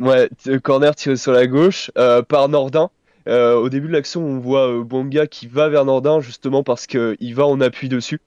[0.00, 0.30] Ouais,
[0.62, 2.90] corner tiré sur la gauche euh, par Nordin.
[3.28, 6.86] Euh, au début de l'action, on voit euh, Bonga qui va vers Nordin justement parce
[6.86, 8.20] qu'il va en appui dessus.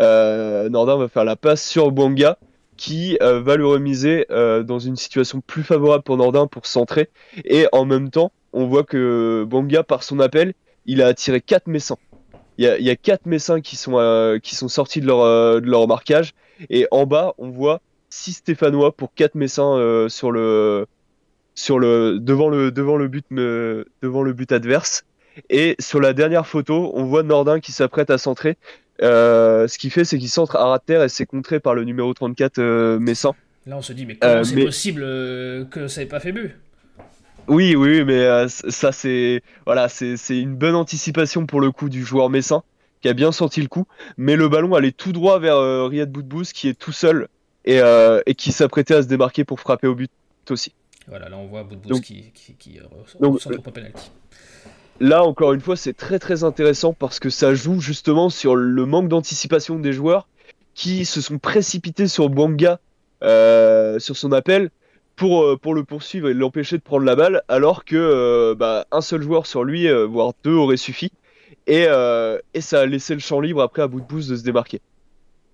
[0.00, 2.38] Euh, Nordin va faire la passe sur Bonga
[2.76, 7.08] qui va le remiser dans une situation plus favorable pour Nordin pour centrer.
[7.44, 10.54] Et en même temps, on voit que Bonga, par son appel,
[10.84, 11.98] il a attiré 4 Messins.
[12.58, 15.60] Il y a, il y a 4 Messins qui sont, qui sont sortis de leur,
[15.60, 16.34] de leur marquage.
[16.68, 20.88] Et en bas, on voit 6 Stéphanois pour 4 Messins sur le,
[21.54, 25.04] sur le devant le devant le but devant le but adverse.
[25.50, 28.56] Et sur la dernière photo, on voit Nordin qui s'apprête à centrer.
[29.02, 31.84] Euh, ce qu'il fait, c'est qu'il centre à ras terre et c'est contré par le
[31.84, 33.32] numéro 34 euh, Messin.
[33.66, 35.00] Là, on se dit, mais comment euh, c'est possible
[35.70, 36.54] que ça ait pas fait but?
[37.48, 42.30] Oui, oui, mais ça, c'est voilà, c'est une bonne anticipation pour le coup du joueur
[42.30, 42.62] Messin
[43.02, 43.86] qui a bien senti le coup.
[44.16, 47.28] Mais le ballon allait tout droit vers Riyad Boudbouz qui est tout seul
[47.66, 47.80] et,
[48.26, 50.10] et qui s'apprêtait à se démarquer pour frapper au but
[50.48, 50.72] aussi.
[51.08, 52.78] Voilà, là on voit Boudbouz qui, qui, qui
[53.20, 54.10] donc, son propre penalty.
[55.00, 58.86] Là, encore une fois, c'est très très intéressant parce que ça joue justement sur le
[58.86, 60.28] manque d'anticipation des joueurs
[60.74, 62.78] qui se sont précipités sur Banga
[63.22, 64.70] euh, sur son appel
[65.16, 68.86] pour, euh, pour le poursuivre et l'empêcher de prendre la balle, alors que euh, bah,
[68.90, 71.12] un seul joueur sur lui, euh, voire deux, aurait suffi.
[71.66, 71.86] Et,
[72.54, 74.82] et, ça a laissé le champ libre après à Boudbouz de se démarquer.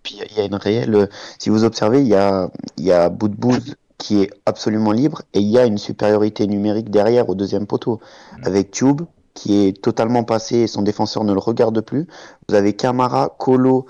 [0.02, 1.08] Puis il y a une réelle.
[1.38, 5.40] Si vous observez, il y a, il y a Boudbouz qui est absolument libre et
[5.40, 8.00] il y a une supériorité numérique derrière au deuxième poteau
[8.38, 8.46] mm.
[8.46, 9.02] avec Tube
[9.34, 12.06] qui est totalement passé et son défenseur ne le regarde plus.
[12.48, 13.86] Vous avez Kamara, Kolo,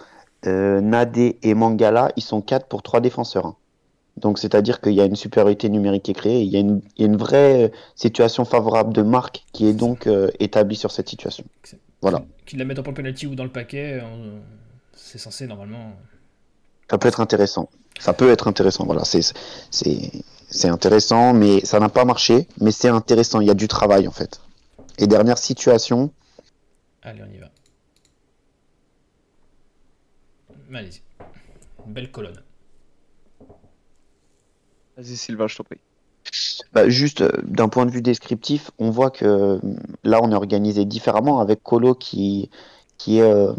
[0.46, 3.46] euh, Nade et Mangala, ils sont quatre pour trois défenseurs.
[3.46, 3.56] Hein.
[4.16, 6.82] Donc c'est-à-dire qu'il y a une supériorité numérique qui est créée, il y a une,
[6.96, 10.76] il y a une vraie euh, situation favorable de marque qui est donc euh, établie
[10.76, 11.44] sur cette situation.
[12.02, 12.22] Voilà.
[12.46, 14.02] Qu'ils la mettent en penalty ou dans le paquet,
[14.92, 15.92] c'est censé normalement.
[16.90, 17.68] Ça peut être intéressant
[18.01, 18.84] ça peut être intéressant.
[18.84, 19.22] Voilà, c'est
[20.51, 22.48] c'est intéressant, mais ça n'a pas marché.
[22.61, 23.40] Mais c'est intéressant.
[23.40, 24.40] Il y a du travail en fait.
[24.98, 26.12] Et dernière situation.
[27.03, 27.51] Allez, on y va.
[30.72, 31.03] Allez-y.
[31.86, 32.40] belle colonne.
[34.96, 35.78] Vas-y Sylvain, je t'en prie.
[36.72, 39.61] Bah, juste euh, d'un point de vue descriptif, on voit que
[40.05, 42.51] là on est organisé différemment avec Colo qui
[43.01, 43.55] qui est, euh,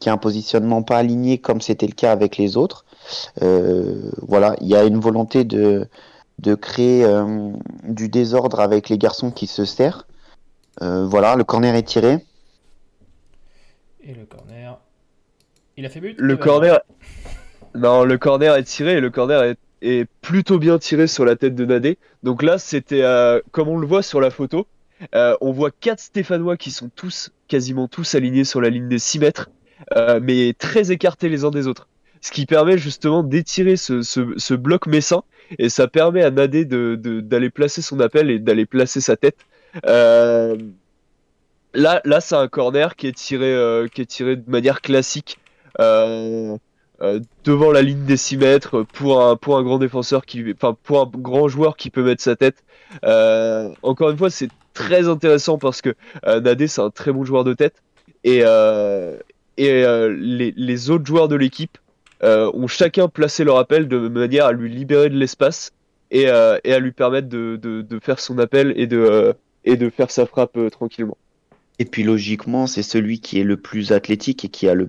[0.00, 2.86] qui a un positionnement pas aligné comme c'était le cas avec les autres.
[3.42, 5.86] Euh, voilà, il y a une volonté de,
[6.38, 7.50] de créer euh,
[7.82, 10.04] du désordre avec les garçons qui se serrent.
[10.80, 12.24] voilà, le corner est tiré.
[14.02, 14.78] Et le corner.
[15.76, 16.80] Il a fait but Le corner.
[17.74, 21.36] Non, le corner est tiré et le corner est, est, plutôt bien tiré sur la
[21.36, 21.98] tête de Nadé.
[22.22, 23.04] Donc là, c'était
[23.50, 24.66] comme on le voit sur la photo.
[25.14, 28.98] Euh, on voit quatre Stéphanois qui sont tous, quasiment tous alignés sur la ligne des
[28.98, 29.50] 6 mètres,
[29.96, 31.88] euh, mais très écartés les uns des autres.
[32.20, 35.22] Ce qui permet justement d'étirer ce, bloc messin,
[35.58, 39.36] et ça permet à Nadé d'aller placer son appel et d'aller placer sa tête.
[39.86, 40.56] Euh,
[41.74, 45.38] là, là c'est un corner qui est tiré, de manière classique.
[45.78, 50.22] devant la ligne des 6 mètres pour un, grand défenseur
[50.54, 52.64] enfin pour un grand joueur qui peut mettre sa tête.
[53.02, 55.94] Encore une fois, c'est très intéressant parce que
[56.26, 57.82] euh, Nadé c'est un très bon joueur de tête
[58.24, 59.16] et, euh,
[59.56, 59.84] et
[60.56, 61.78] les, autres joueurs de l'équipe
[62.22, 65.72] ont chacun placé leur appel de manière à lui libérer de l'espace
[66.10, 69.34] et, à lui permettre de, faire son appel et de,
[69.64, 71.16] et de faire sa frappe tranquillement.
[71.78, 74.88] Et puis logiquement, c'est celui qui est le plus athlétique et qui a le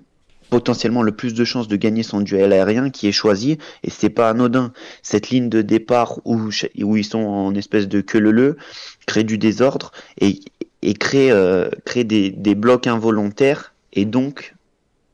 [0.50, 4.10] potentiellement le plus de chances de gagner son duel aérien qui est choisi et c'est
[4.10, 4.72] pas anodin.
[5.02, 6.50] Cette ligne de départ où,
[6.82, 8.58] où ils sont en espèce de queue leu
[9.06, 10.39] crée du désordre et,
[10.82, 14.56] et crée, euh, crée des, des, blocs involontaires et donc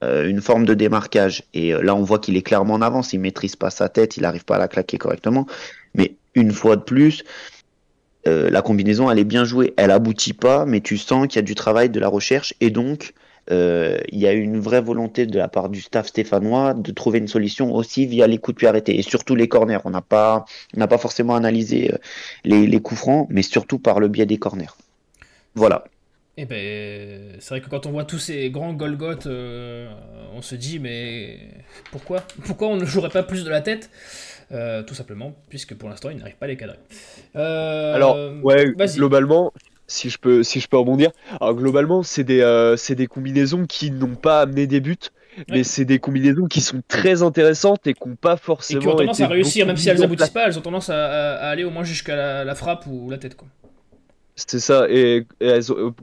[0.03, 1.43] euh, une forme de démarquage.
[1.53, 3.13] Et euh, là, on voit qu'il est clairement en avance.
[3.13, 5.47] Il maîtrise pas sa tête, il n'arrive pas à la claquer correctement.
[5.95, 7.23] Mais une fois de plus,
[8.25, 9.73] la combinaison, elle est bien jouée.
[9.75, 12.69] Elle aboutit pas, mais tu sens qu'il y a du travail, de la recherche, et
[12.69, 13.13] donc
[13.51, 17.19] euh, il y a une vraie volonté de la part du staff stéphanois de trouver
[17.19, 19.79] une solution aussi via les coups de pied arrêtés et surtout les corners.
[19.85, 21.97] On n'a pas, on n'a pas forcément analysé euh,
[22.45, 24.75] les, les coups francs, mais surtout par le biais des corners.
[25.55, 25.83] Voilà.
[26.35, 30.79] Eh ben, c'est vrai que quand on voit tous ces grands Golgoth, on se dit
[30.79, 31.37] mais
[31.91, 33.91] pourquoi Pourquoi on ne jouerait pas plus de la tête
[34.51, 36.77] euh, tout simplement, puisque pour l'instant, il n'arrive pas à les cadrer.
[37.35, 39.51] Euh, alors, ouais, globalement,
[39.87, 43.91] si je peux, si je peux rebondir, alors globalement, c'est des, euh, des combinaisons qui
[43.91, 44.97] n'ont pas amené des buts.
[45.49, 48.81] Mais c'est des combinaisons qui sont très intéressantes et qui n'ont pas forcément.
[48.81, 51.49] Et qui ont tendance à réussir, même si elles n'aboutissent pas, elles ont tendance à,
[51.49, 53.35] aller au moins jusqu'à la, frappe ou la tête.
[53.35, 53.47] Quoi.
[54.35, 55.25] C'est ça, et,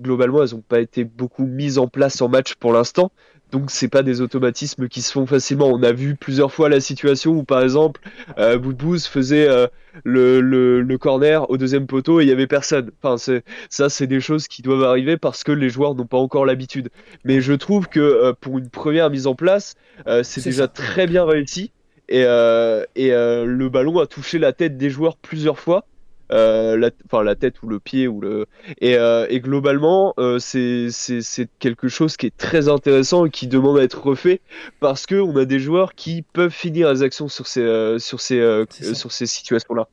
[0.00, 3.12] globalement, elles n'ont pas été beaucoup mises en place en match pour l'instant.
[3.50, 5.68] Donc c'est pas des automatismes qui se font facilement.
[5.68, 8.00] On a vu plusieurs fois la situation où par exemple
[8.38, 9.66] euh, Boudbouz faisait euh,
[10.04, 12.90] le, le, corner au deuxième poteau et il y avait personne.
[13.02, 16.18] Enfin c'est ça c'est des choses qui doivent arriver parce que les joueurs n'ont pas
[16.18, 16.90] encore l'habitude.
[17.24, 19.74] Mais je trouve que euh, pour une première mise en place,
[20.06, 21.72] euh, c'est déjà très bien réussi
[22.08, 25.84] et, et le ballon a touché la tête des joueurs plusieurs fois.
[26.32, 28.46] Euh, la, enfin la tête ou le pied ou le
[28.80, 33.48] et, euh, et globalement euh, c'est c'est quelque chose qui est très intéressant et qui
[33.48, 34.40] demande à être refait
[34.78, 38.64] parce que on a des joueurs qui peuvent finir les actions sur ces sur ces
[38.94, 39.88] sur ces situations là.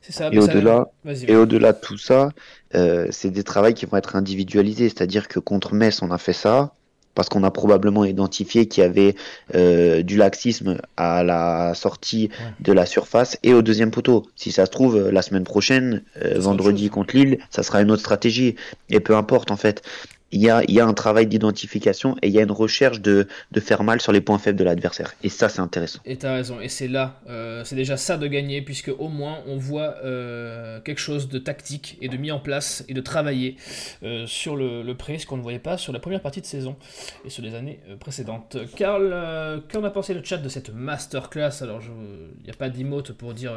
[0.00, 0.88] Ça, et au-delà,
[1.26, 2.30] et au-delà de tout ça,
[2.72, 4.88] c'est des travaux qui vont être individualisés.
[4.88, 6.72] C'est-à-dire que contre Metz, on a fait ça
[7.18, 9.16] parce qu'on a probablement identifié qu'il y avait
[9.56, 14.28] euh, du laxisme à la sortie de la surface et au deuxième poteau.
[14.36, 18.02] Si ça se trouve, la semaine prochaine, euh, vendredi contre Lille, ça sera une autre
[18.02, 18.54] stratégie.
[18.88, 19.82] Et peu importe en fait
[20.30, 23.26] il y a, y a un travail d'identification et il y a une recherche de,
[23.52, 25.14] de, faire mal sur les points faibles de l'adversaire.
[25.22, 26.00] Et ça, c'est intéressant.
[26.04, 26.60] Et t'as raison.
[26.60, 30.80] Et c'est là, euh, c'est déjà ça de gagner, puisque au moins on voit euh,
[30.80, 33.56] quelque chose de tactique et de mis en place et de travailler
[34.02, 36.46] euh, sur le, le pré, ce qu'on ne voyait pas sur la première partie de
[36.46, 36.76] saison
[37.24, 38.58] et sur les années précédentes.
[38.76, 41.62] Karl, qu'en a pensé le chat de cette masterclass?
[41.62, 41.80] Alors,
[42.38, 43.52] il n'y a pas d'emote pour dire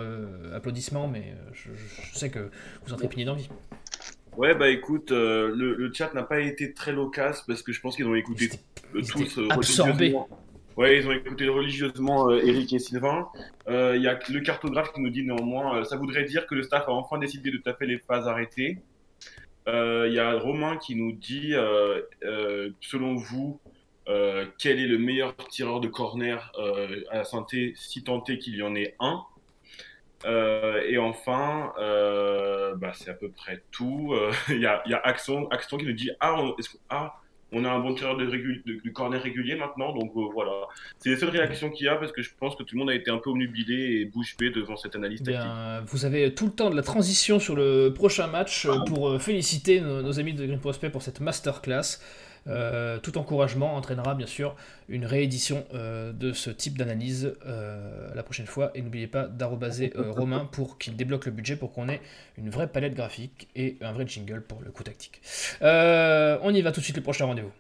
[0.56, 1.70] applaudissements, mais je,
[2.14, 2.50] je, sais que
[2.86, 3.50] vous en trépignez d'envie.
[4.38, 7.82] Ouais, bah écoute, euh, le, le, chat n'a pas été très loquace parce que je
[7.82, 8.50] pense qu'ils ont écouté
[8.94, 10.30] tous euh, religieusement.
[10.78, 13.28] Ouais, ils ont écouté religieusement euh, Eric et Sylvain.
[13.68, 16.88] Il y a le cartographe qui nous dit néanmoins, ça voudrait dire que le staff
[16.88, 18.78] a enfin décidé de taper les phases arrêtées.
[19.68, 21.54] Il y a Romain qui nous dit,
[22.80, 23.60] selon vous,
[24.06, 26.52] quel est le meilleur tireur de corner
[27.12, 29.24] à la santé, si tant est qu'il y en ait un?
[30.26, 34.14] Euh, et enfin, euh, bah, c'est à peu près tout.
[34.14, 36.56] Euh, il y, a, y a Axon, Axon qui nous dit ah on,
[36.90, 37.16] ah,
[37.52, 39.94] on a un bon tireur de, de, corner régulier maintenant.
[39.94, 40.52] Donc euh, voilà,
[41.00, 42.90] c'est les seules réactions qu'il y a parce que je pense que tout le monde
[42.90, 45.88] a été un peu omnubilé et bouche bée devant cette analyse tactique.
[45.88, 50.02] vous avez tout le temps de la transition sur le prochain match pour féliciter nos,
[50.02, 52.00] nos, amis de Green Prospect pour cette masterclass.
[52.48, 54.56] Euh, tout encouragement entraînera bien sûr
[54.90, 58.72] une réédition euh, de ce type d'analyse euh, la prochaine fois.
[58.74, 62.02] Et n'oubliez pas d'arrobaser Romain pour qu'il débloque le budget pour qu'on ait
[62.38, 65.22] une vraie palette graphique et un vrai jingle pour le coup tactique.
[65.62, 67.52] on y va tout de suite, le prochain rendez-vous.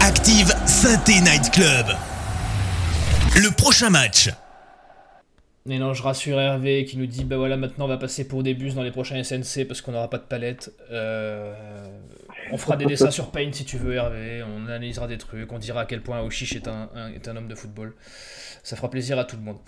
[0.00, 1.86] Active Synthé Night Club.
[3.34, 4.30] Le prochain match.
[5.68, 8.44] Et non, je rassure Hervé qui nous dit bah voilà, maintenant on va passer pour
[8.44, 10.72] des bus dans les prochains SNC parce qu'on n'aura pas de palette.
[12.52, 14.42] On fera des dessins sur Paint si tu veux, Hervé.
[14.42, 15.52] On analysera des trucs.
[15.52, 17.94] On dira à quel point Oshish est un, est un homme de football.
[18.62, 19.58] Ça fera plaisir à tout le monde.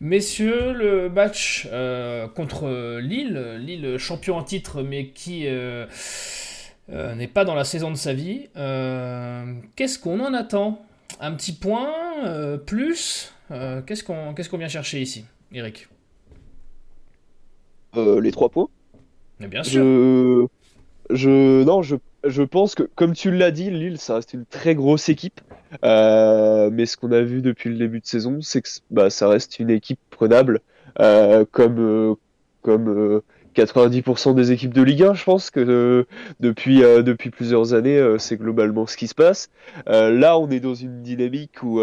[0.00, 5.86] Messieurs, le match euh, contre Lille, Lille champion en titre, mais qui euh,
[6.92, 8.48] euh, n'est pas dans la saison de sa vie.
[9.76, 10.84] Qu'est-ce qu'on en attend?
[11.20, 13.32] Un petit point Plus
[13.86, 15.88] Qu'est-ce qu'on qu'est-ce qu'on vient chercher ici, Eric?
[17.96, 18.68] Les trois points?
[19.40, 19.82] Mais bien sûr.
[21.10, 21.96] Je, non, je,
[22.26, 25.40] je pense que, comme tu l'as dit, Lille, ça reste une très grosse équipe.
[25.84, 29.28] Euh, mais ce qu'on a vu depuis le début de saison, c'est que bah, ça
[29.28, 30.60] reste une équipe prenable,
[31.00, 32.14] euh, comme, euh,
[32.62, 33.22] comme
[33.54, 36.06] 90% des équipes de Ligue 1, je pense que
[36.40, 39.50] depuis, depuis plusieurs années, c'est globalement ce qui se passe.
[39.86, 41.80] là, on est dans une dynamique où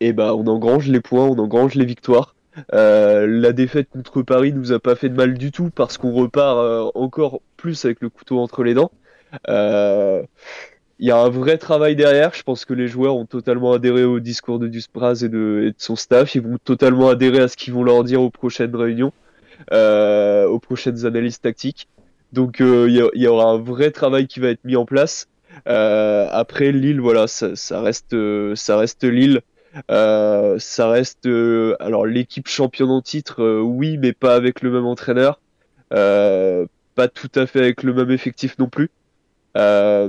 [0.00, 2.34] eh ben, on engrange les points, on engrange les victoires.
[2.72, 6.92] La défaite contre Paris nous a pas fait de mal du tout parce qu'on repart
[6.94, 8.90] encore plus avec le couteau entre les dents.
[11.00, 12.34] Il y a un vrai travail derrière.
[12.34, 15.94] Je pense que les joueurs ont totalement adhéré au discours de Duspraz et de, son
[15.94, 16.34] staff.
[16.34, 19.12] Ils vont totalement adhérer à ce qu'ils vont leur dire aux prochaines réunions,
[19.72, 21.88] euh, aux prochaines analyses tactiques.
[22.32, 25.28] Donc euh, il y, aura un vrai travail qui va être mis en place.
[25.68, 28.16] Euh, après Lille, voilà, ça, ça reste,
[28.54, 29.40] ça reste Lille.
[29.90, 31.28] Euh, ça reste
[31.80, 35.40] alors l'équipe championne en titre, oui, mais pas avec le même entraîneur,
[35.90, 38.90] pas tout à fait avec le même effectif non plus.
[39.56, 40.08] Euh,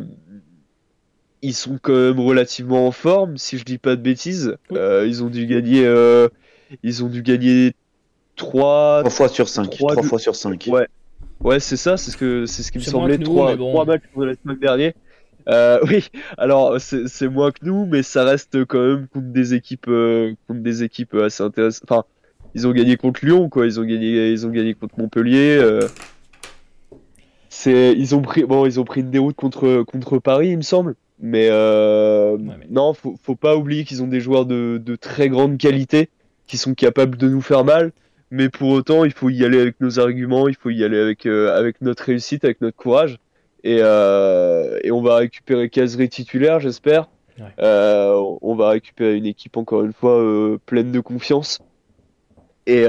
[1.42, 4.58] ils sont quand même relativement en forme, si je dis pas de bêtises.
[4.72, 6.28] Euh, ils ont dû gagner, euh,
[6.84, 7.74] ils ont dû gagner
[8.36, 10.88] 3 fois sur 5 3, fois sur 5 Ouais,
[11.42, 13.18] ouais c'est ça, c'est ce que c'est ce qui me semblait.
[13.18, 14.94] 3, matchs pour la semaine dernière.
[15.50, 19.90] Euh, oui, alors c'est moins que nous, mais ça reste quand même contre des équipes,
[20.48, 21.84] contre des équipes assez intéressantes.
[21.90, 22.04] Enfin,
[22.56, 23.66] ils ont gagné contre Lyon, quoi.
[23.66, 25.80] Ils ont gagné, ils ont gagné contre Montpellier.
[27.50, 30.62] c'est, ils ont pris, bon, ils ont pris une déroute contre contre Paris, il me
[30.64, 30.96] semble.
[31.20, 32.38] Mais, euh,
[32.70, 36.10] non, faut, faut pas oublier qu'ils ont des joueurs de, de, très grande qualité
[36.48, 37.92] qui sont capables de nous faire mal.
[38.32, 41.26] Mais pour autant, il faut y aller avec nos arguments, il faut y aller avec,
[41.26, 43.20] euh, avec notre réussite, avec notre courage.
[43.64, 47.08] Et, euh, et on va récupérer Casery titulaire, j'espère.
[47.60, 51.60] Euh, on va récupérer une équipe, encore une fois, euh, pleine de confiance.
[52.68, 52.86] Et,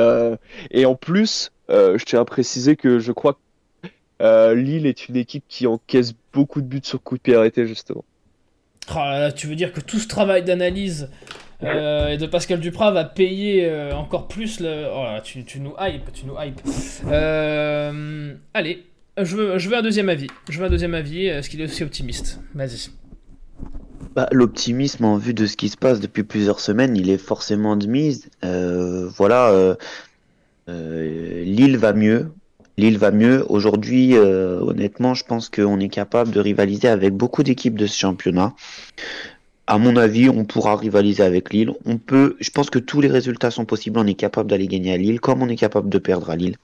[0.71, 3.39] et en plus, je tiens à préciser que je crois
[4.19, 7.67] que Lille est une équipe qui encaisse beaucoup de buts sur coup de pied arrêté,
[7.67, 8.05] justement.
[8.95, 11.09] Oh tu veux dire que tout ce travail d'analyse
[11.63, 14.87] euh, de Pascal Duprat va payer euh, encore plus le.
[14.93, 16.61] Oh là, tu, nous hype, tu nous hype.
[17.07, 18.87] Euh, allez,
[19.19, 20.29] je veux, je veux un deuxième avis.
[20.49, 21.27] Je veux un deuxième avis.
[21.27, 22.91] Est-ce qu'il est aussi optimiste Vas-y.
[24.15, 27.77] Bah, L'optimisme en vue de ce qui se passe depuis plusieurs semaines, il est forcément
[27.77, 28.29] de mise.
[28.43, 29.77] voilà,
[30.67, 32.31] Lille va mieux.
[32.81, 33.45] Lille va mieux.
[33.51, 37.99] Aujourd'hui, euh, honnêtement, je pense qu'on est capable de rivaliser avec beaucoup d'équipes de ce
[37.99, 38.55] championnat.
[39.67, 41.73] À mon avis, on pourra rivaliser avec Lille.
[41.85, 43.99] On peut, je pense que tous les résultats sont possibles.
[43.99, 46.57] On est capable d'aller gagner à Lille, comme on est capable de perdre à Lille.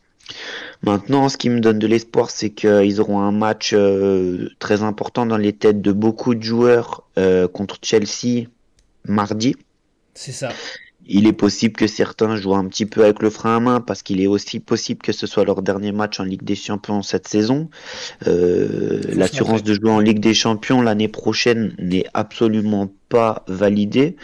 [0.82, 5.26] Maintenant, ce qui me donne de l'espoir, c'est qu'ils auront un match euh, très important
[5.26, 8.46] dans les têtes de beaucoup de joueurs euh, contre Chelsea
[9.04, 9.56] mardi.
[10.14, 10.50] C'est ça.
[11.08, 14.02] Il est possible que certains jouent un petit peu avec le frein à main parce
[14.02, 17.28] qu'il est aussi possible que ce soit leur dernier match en Ligue des Champions cette
[17.28, 17.70] saison.
[18.26, 24.16] Euh, L'assurance de jouer en Ligue des Champions l'année prochaine n'est absolument pas validée.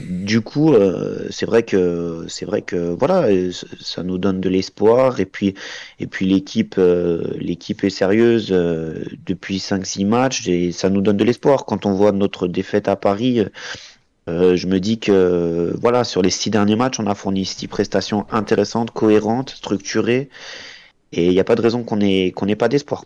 [0.00, 3.28] Du, coup, euh, c'est vrai que c'est vrai que voilà,
[3.80, 5.54] ça nous donne de l'espoir et puis
[6.00, 11.16] et puis l'équipe euh, l'équipe est sérieuse euh, depuis 5-6 matchs et ça nous donne
[11.16, 13.44] de l'espoir quand on voit notre défaite à Paris
[14.28, 17.68] euh, je me dis que voilà, sur les six derniers matchs, on a fourni six
[17.68, 20.30] prestations intéressantes, cohérentes, structurées,
[21.12, 23.04] et il n'y a pas de raison qu'on ait qu'on n'ait pas d'espoir.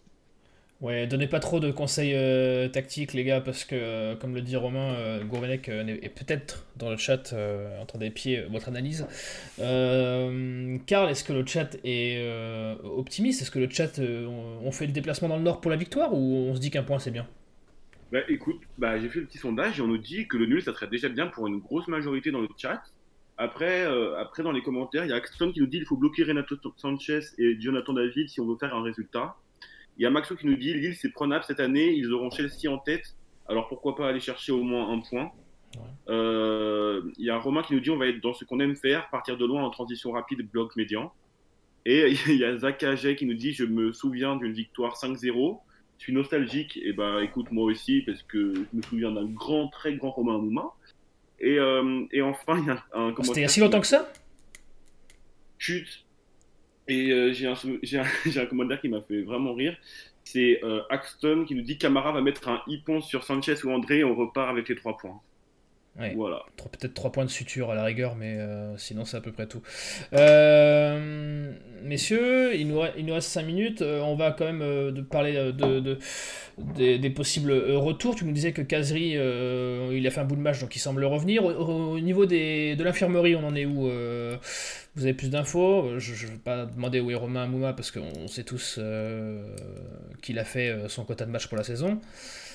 [0.81, 4.43] Ouais, donnez pas trop de conseils euh, tactiques, les gars, parce que, euh, comme le
[4.43, 7.35] dit Romain, euh, Gourvenec est peut-être dans le chat
[7.81, 9.07] en train d'épier votre analyse.
[9.59, 12.23] Karl, est-ce que le chat est
[12.85, 13.43] optimiste?
[13.43, 16.49] Est-ce que le chat, on, fait le déplacement dans le nord pour la victoire ou
[16.51, 17.27] on se dit qu'un point c'est bien?
[18.13, 20.63] Bah écoute, bah, j'ai fait le petit sondage et on nous dit que le nul,
[20.63, 22.81] ça serait déjà bien pour une grosse majorité dans le chat.
[23.37, 25.97] Après, euh, après dans les commentaires, il y a Axton qui nous dit qu'il faut
[25.97, 29.37] bloquer Renato Sanchez et Jonathan David si on veut faire un résultat.
[29.99, 32.71] Il y a Maxo qui nous dit Lille, c'est prenable cette année, ils auront Chelsea
[32.71, 33.17] en tête,
[33.49, 35.31] alors pourquoi pas aller chercher au moins un point.
[36.09, 38.77] Euh, il y a Romain qui nous dit on va être dans ce qu'on aime
[38.77, 41.13] faire, partir de loin en transition rapide, bloc médian.
[41.85, 42.79] Et il y a Zach
[43.17, 45.59] qui nous dit je me souviens d'une victoire 5-0
[45.99, 49.69] je suis nostalgique, et bah écoute, moi aussi, parce que je me souviens d'un grand,
[49.69, 50.73] très grand Romain Mouma.
[51.41, 53.25] Et, euh, et enfin, il y a un commentaire.
[53.25, 54.11] C'était il y a si longtemps que ça?
[55.59, 56.07] Chut
[56.89, 59.77] Et euh, j'ai un, un, un, commentaire qui m'a fait vraiment rire.
[60.25, 63.99] C'est euh, Axton qui nous dit Camara va mettre un hippon sur Sanchez ou André
[64.01, 65.21] et on repart avec les trois points.
[66.15, 66.45] Voilà.
[66.57, 69.47] Peut-être 3 points de suture à la rigueur, mais euh, sinon c'est à peu près
[69.47, 69.63] tout.
[70.13, 73.83] Euh, messieurs, il nous, il nous reste 5 minutes.
[73.83, 74.61] Euh, on va quand même
[74.93, 75.99] de parler de,
[76.77, 78.15] des, possibles retours.
[78.15, 81.05] Tu me disais que Kazri, il a fait un bout de match, donc il semble
[81.05, 81.45] revenir.
[81.45, 83.91] Au, niveau des, de l'infirmerie, on en est où
[84.95, 85.99] Vous avez plus d'infos?
[85.99, 88.79] Je ne vais pas demander où est Romain Mouma, parce qu'on sait tous
[90.23, 92.01] qu'il a fait son quota de match pour la saison.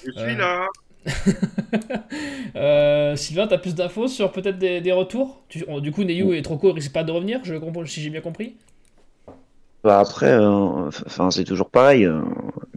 [0.06, 0.68] Je suis là
[2.56, 5.42] euh, Sylvain, t'as plus d'infos sur peut-être des, retours
[5.82, 8.56] Du coup, Neyu et Troco risquent pas de revenir, je comprends, si j'ai bien compris
[9.84, 12.08] Bah après, enfin c'est toujours pareil.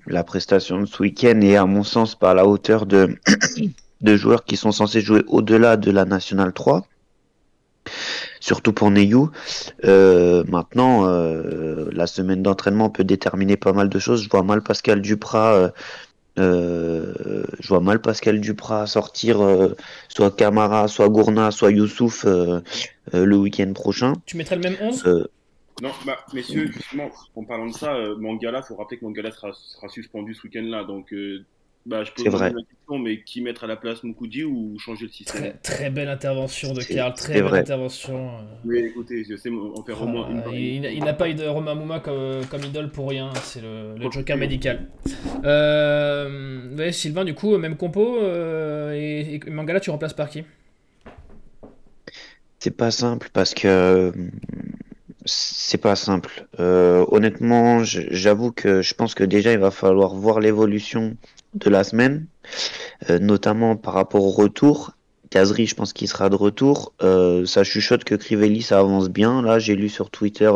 [0.06, 3.16] la prestation de ce week-end est à mon sens pas à la hauteur de,
[4.00, 6.86] de joueurs qui sont censés jouer au-delà de la Nationale 3
[8.40, 9.30] surtout pour Neyou.
[9.84, 14.22] Euh, maintenant, euh, la semaine d'entraînement peut déterminer pas mal de choses.
[14.22, 15.72] Je vois mal Pascal Duprat.
[16.38, 19.38] Euh, je vois mal Pascal Duprat sortir
[20.08, 24.12] soit Camara, soit Gourna, soit Youssouf le week-end prochain.
[24.26, 25.28] Tu mettrais le même 11
[25.82, 29.88] Non, bah, messieurs, justement, en parlant de ça, Mangala, faut rappeler que Mangala sera, sera
[29.88, 30.84] suspendu ce week-end-là.
[30.84, 31.12] Donc,
[31.86, 32.50] bah, je peux vrai.
[32.50, 36.08] la question, mais qui mettre à la place Moukoudi ou changer le système très, belle
[36.08, 38.28] intervention de Karl, très belle intervention.
[38.28, 38.42] Euh.
[38.64, 40.84] Oui, écoutez, je sais en faire au moins une.
[40.84, 44.10] Il, n'a pas eu de Romain Mouma comme, comme, idole pour rien, c'est le, le
[44.10, 44.88] joker médical.
[45.44, 50.42] Euh, Sylvain, du coup, même compo, euh, et, et, Mangala, tu remplaces par qui?
[52.58, 54.12] C'est pas simple parce que
[55.26, 56.46] c'est pas simple.
[56.60, 61.16] Euh, honnêtement, j'avoue que je pense que déjà il va falloir voir l'évolution
[61.54, 62.26] de la semaine,
[63.10, 64.92] euh, notamment par rapport au retour.
[65.28, 66.92] Kazri, je pense qu'il sera de retour.
[67.02, 69.42] Euh, ça chuchote que Crivelli, ça avance bien.
[69.42, 70.50] Là, j'ai lu sur Twitter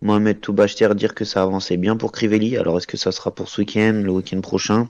[0.00, 2.56] Mohamed Toubachter dire que ça avançait bien pour Crivelli.
[2.56, 4.88] Alors, est-ce que ça sera pour ce week-end, le week-end prochain?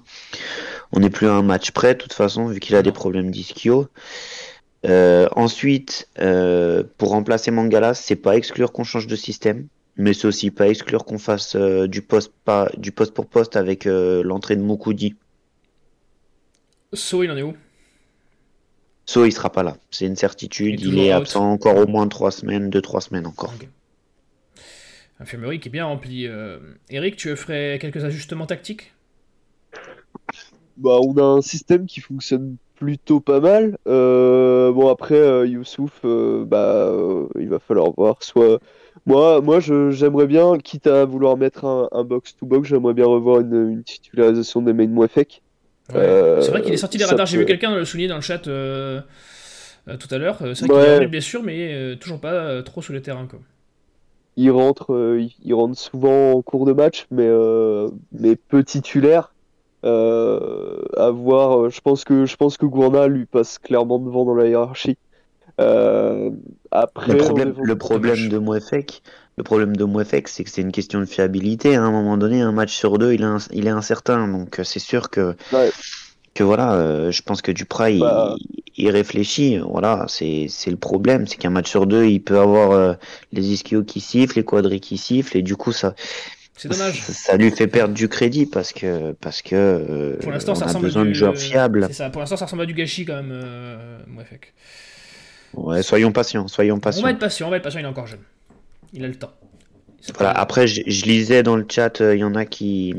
[0.93, 3.31] On n'est plus à un match près, de toute façon, vu qu'il a des problèmes
[3.31, 3.89] d'ischio.
[4.87, 9.67] Euh, ensuite, euh, pour remplacer Mangala, c'est pas exclure qu'on change de système,
[9.97, 13.57] mais c'est aussi pas exclure qu'on fasse euh, du poste pas du poste pour poste
[13.57, 15.17] avec l'entrée de Moukoudi.
[16.93, 17.55] So, il en est où?
[19.05, 19.77] So, il sera pas là.
[19.91, 20.81] C'est une certitude.
[20.81, 23.53] Il, est absent encore au moins trois semaines, deux trois semaines encore.
[25.19, 26.27] Infirmerie qui est bien rempli.
[26.89, 28.95] Eric, tu ferais quelques ajustements tactiques?
[30.77, 33.77] Bah, on a un système qui fonctionne plutôt pas mal.
[33.87, 34.30] Euh,
[34.73, 36.93] bon, après, euh, Youssouf, euh, bah,
[37.39, 38.23] il va falloir voir.
[38.23, 38.61] Soit.
[39.07, 44.63] Moi, moi j'aimerais bien, quitte à vouloir mettre un box-to-box, j'aimerais bien revoir une, titularisation
[44.63, 45.43] de Main Mouefek.
[45.91, 48.43] c'est vrai qu'il est sorti des radars, j'ai vu quelqu'un le souligner dans le chat
[48.43, 50.39] tout à l'heure.
[50.55, 53.27] C'est vrai qu'il a une blessure, mais toujours pas trop sur le terrain.
[53.27, 53.39] Quoi.
[54.37, 57.31] Il rentre, il, rentre souvent en cours de match, mais,
[58.13, 59.33] mais peu titulaire.
[59.85, 61.59] Euh, à voir.
[61.59, 64.99] Euh, je pense que je pense que Gourna lui passe clairement devant dans la hiérarchie.
[65.61, 66.31] Euh,
[66.71, 69.03] après, le problème, le problème de Mouefek,
[69.37, 71.77] le problème de Mouefek, c'est que c'est une question de fiabilité.
[71.77, 74.29] À un moment donné, un match sur deux, il est, il est incertain.
[74.29, 75.35] Donc c'est sûr que
[76.33, 78.37] que voilà, je pense que Duprat il, bah.
[78.77, 79.59] il, réfléchit.
[79.59, 82.97] Voilà, c'est c'est le problème, c'est qu'un match sur deux, il peut avoir
[83.33, 85.95] les ischios qui sifflent, les quadris qui sifflent, et du coup ça
[86.61, 87.01] c'est dommage.
[87.09, 90.79] Ça, lui fait perdre du crédit parce que parce que euh, pour l'instant, ça a
[90.79, 91.87] besoin de joueurs fiables.
[91.89, 92.11] C'est ça.
[92.11, 93.31] Pour l'instant, ça ressemble à du gâchis quand même.
[93.33, 93.99] Euh,
[95.55, 97.01] ouais, soyons patients, soyons patients.
[97.01, 97.81] On va être patient, on va être patient.
[97.81, 98.21] Il est encore jeune.
[98.93, 99.33] Il a le temps.
[100.15, 100.33] Voilà.
[100.33, 102.95] Après, je, je, lisais dans le chat, euh, il y en a qui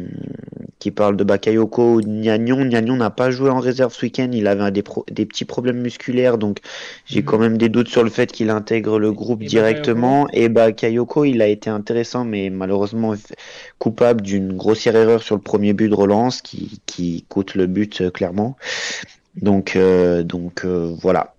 [0.81, 2.95] qui parle de Bakayoko ou de Nyagnon.
[2.95, 6.57] n'a pas joué en réserve ce week-end, il avait des, des, petits problèmes musculaires, donc
[7.05, 10.27] j'ai quand même des doutes sur le fait qu'il intègre le groupe directement.
[10.33, 13.13] Et Bakayoko, il a été intéressant, mais malheureusement
[13.77, 18.01] coupable d'une grossière erreur sur le premier but de relance qui, qui coûte le but
[18.01, 18.57] euh, clairement.
[19.35, 21.35] Donc, euh, donc euh, voilà.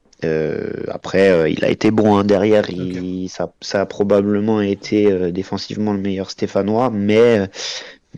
[0.89, 2.71] après, il a été bon hein, derrière.
[2.71, 7.49] Il, ça, ça, a probablement été défensivement le meilleur Stéphanois, mais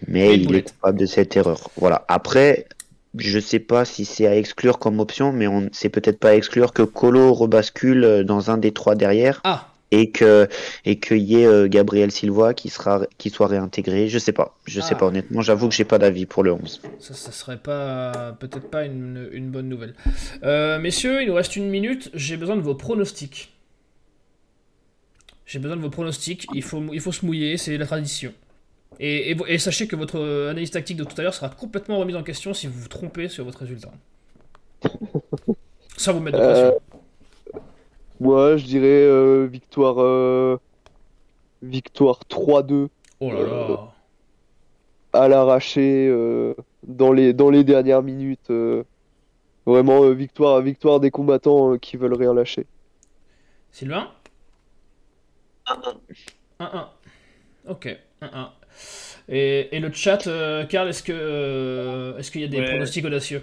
[0.06, 1.70] mais il est coupable de cette erreur.
[1.76, 2.04] Voilà.
[2.08, 2.66] Après,
[3.18, 6.34] je sais pas si c'est à exclure comme option, mais on c'est peut-être pas à
[6.34, 9.40] exclure que Colo rebascule dans un des trois derrière.
[9.44, 9.68] Ah.
[9.90, 10.48] Et que
[10.84, 14.56] et qu'il y ait euh, Gabriel Silva qui sera qui soit réintégré, je sais pas,
[14.64, 14.96] je sais ah.
[14.96, 16.80] pas honnêtement, j'avoue que j'ai pas d'avis pour le 11.
[16.98, 19.94] Ça, ça serait pas peut-être pas une, une, bonne nouvelle.
[20.42, 23.52] Euh, messieurs, il nous reste une minute, j'ai besoin de vos pronostics.
[25.46, 28.32] J'ai besoin de vos pronostics, il faut il faut se mouiller, c'est la tradition.
[29.00, 30.20] Et, sachez que votre
[30.50, 33.28] analyse tactique de tout à l'heure sera complètement remise en question si vous vous trompez
[33.28, 33.90] sur votre résultat.
[35.96, 36.66] Ça vous met de pression.
[36.66, 37.58] Euh,
[38.20, 40.58] moi, je dirais euh, victoire, euh,
[41.62, 42.88] victoire 3-2.
[43.20, 43.92] Oh là là.
[45.12, 46.12] à l'arraché
[46.82, 48.50] dans, les, dans les dernières minutes.
[49.64, 52.66] vraiment, victoire, victoire des combattants qui veulent rien lâcher.
[53.70, 54.10] Sylvain?
[55.66, 55.96] 1-1.
[56.60, 56.86] 1-1.
[57.68, 58.48] Ok, 1-1.
[59.28, 63.42] Et, le chat, euh, Karl, est-ce que euh, est-ce qu'il y a des pronostics audacieux?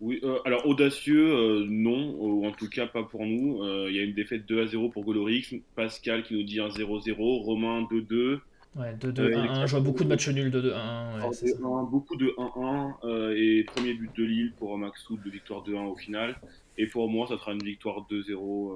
[0.00, 3.64] Oui, euh, alors audacieux, non, ou en tout cas pas pour nous.
[3.88, 6.68] Il y a une défaite 2 à 0 pour Golorix, Pascal qui nous dit 1
[6.68, 8.38] 0-0, Romain 2-2.
[8.76, 11.90] Ouais, 2-2-1-1, je vois beaucoup de matchs nuls 2-2-1.
[11.90, 16.36] beaucoup de 1-1 et premier but de Lille pour Maxoud de victoire 2-1 au final.
[16.76, 18.72] Et pour moi, ça sera une victoire 2-0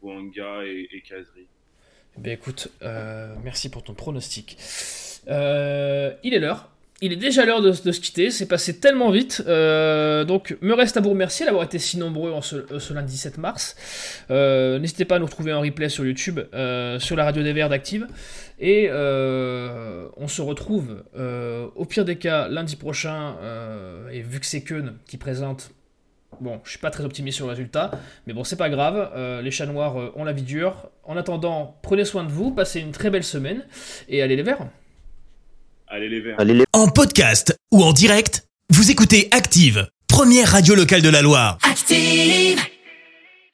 [0.00, 1.24] Boanga et, et Eh
[2.18, 2.68] bien écoute,
[3.42, 4.56] merci pour ton pronostic.
[5.26, 5.32] il
[6.34, 6.70] est l'heure
[7.02, 9.42] il est déjà l'heure de, se quitter, c'est passé tellement vite.
[9.46, 13.38] Euh, donc, me reste à vous remercier d'avoir été si nombreux ce, euh, lundi 17
[13.38, 13.74] mars.
[14.30, 16.40] Euh, n'hésitez pas à nous retrouver en replay sur YouTube,
[16.98, 18.06] sur la radio des Verts d'Active.
[18.58, 21.02] Et on se retrouve,
[21.74, 23.36] au pire des cas, lundi prochain.
[24.12, 25.70] et vu que c'est Keun qui présente,
[26.40, 27.90] bon, je suis pas très optimiste sur le résultat,
[28.26, 29.10] mais bon, c'est pas grave.
[29.42, 30.88] les chats noirs ont la vie dure.
[31.04, 33.64] En attendant, prenez soin de vous, passez une très belle semaine
[34.08, 34.66] et allez les Verts.
[35.90, 36.36] Allez les verts.
[36.72, 41.58] En podcast ou en direct, vous écoutez Active, première radio locale de la Loire.
[41.68, 42.60] Active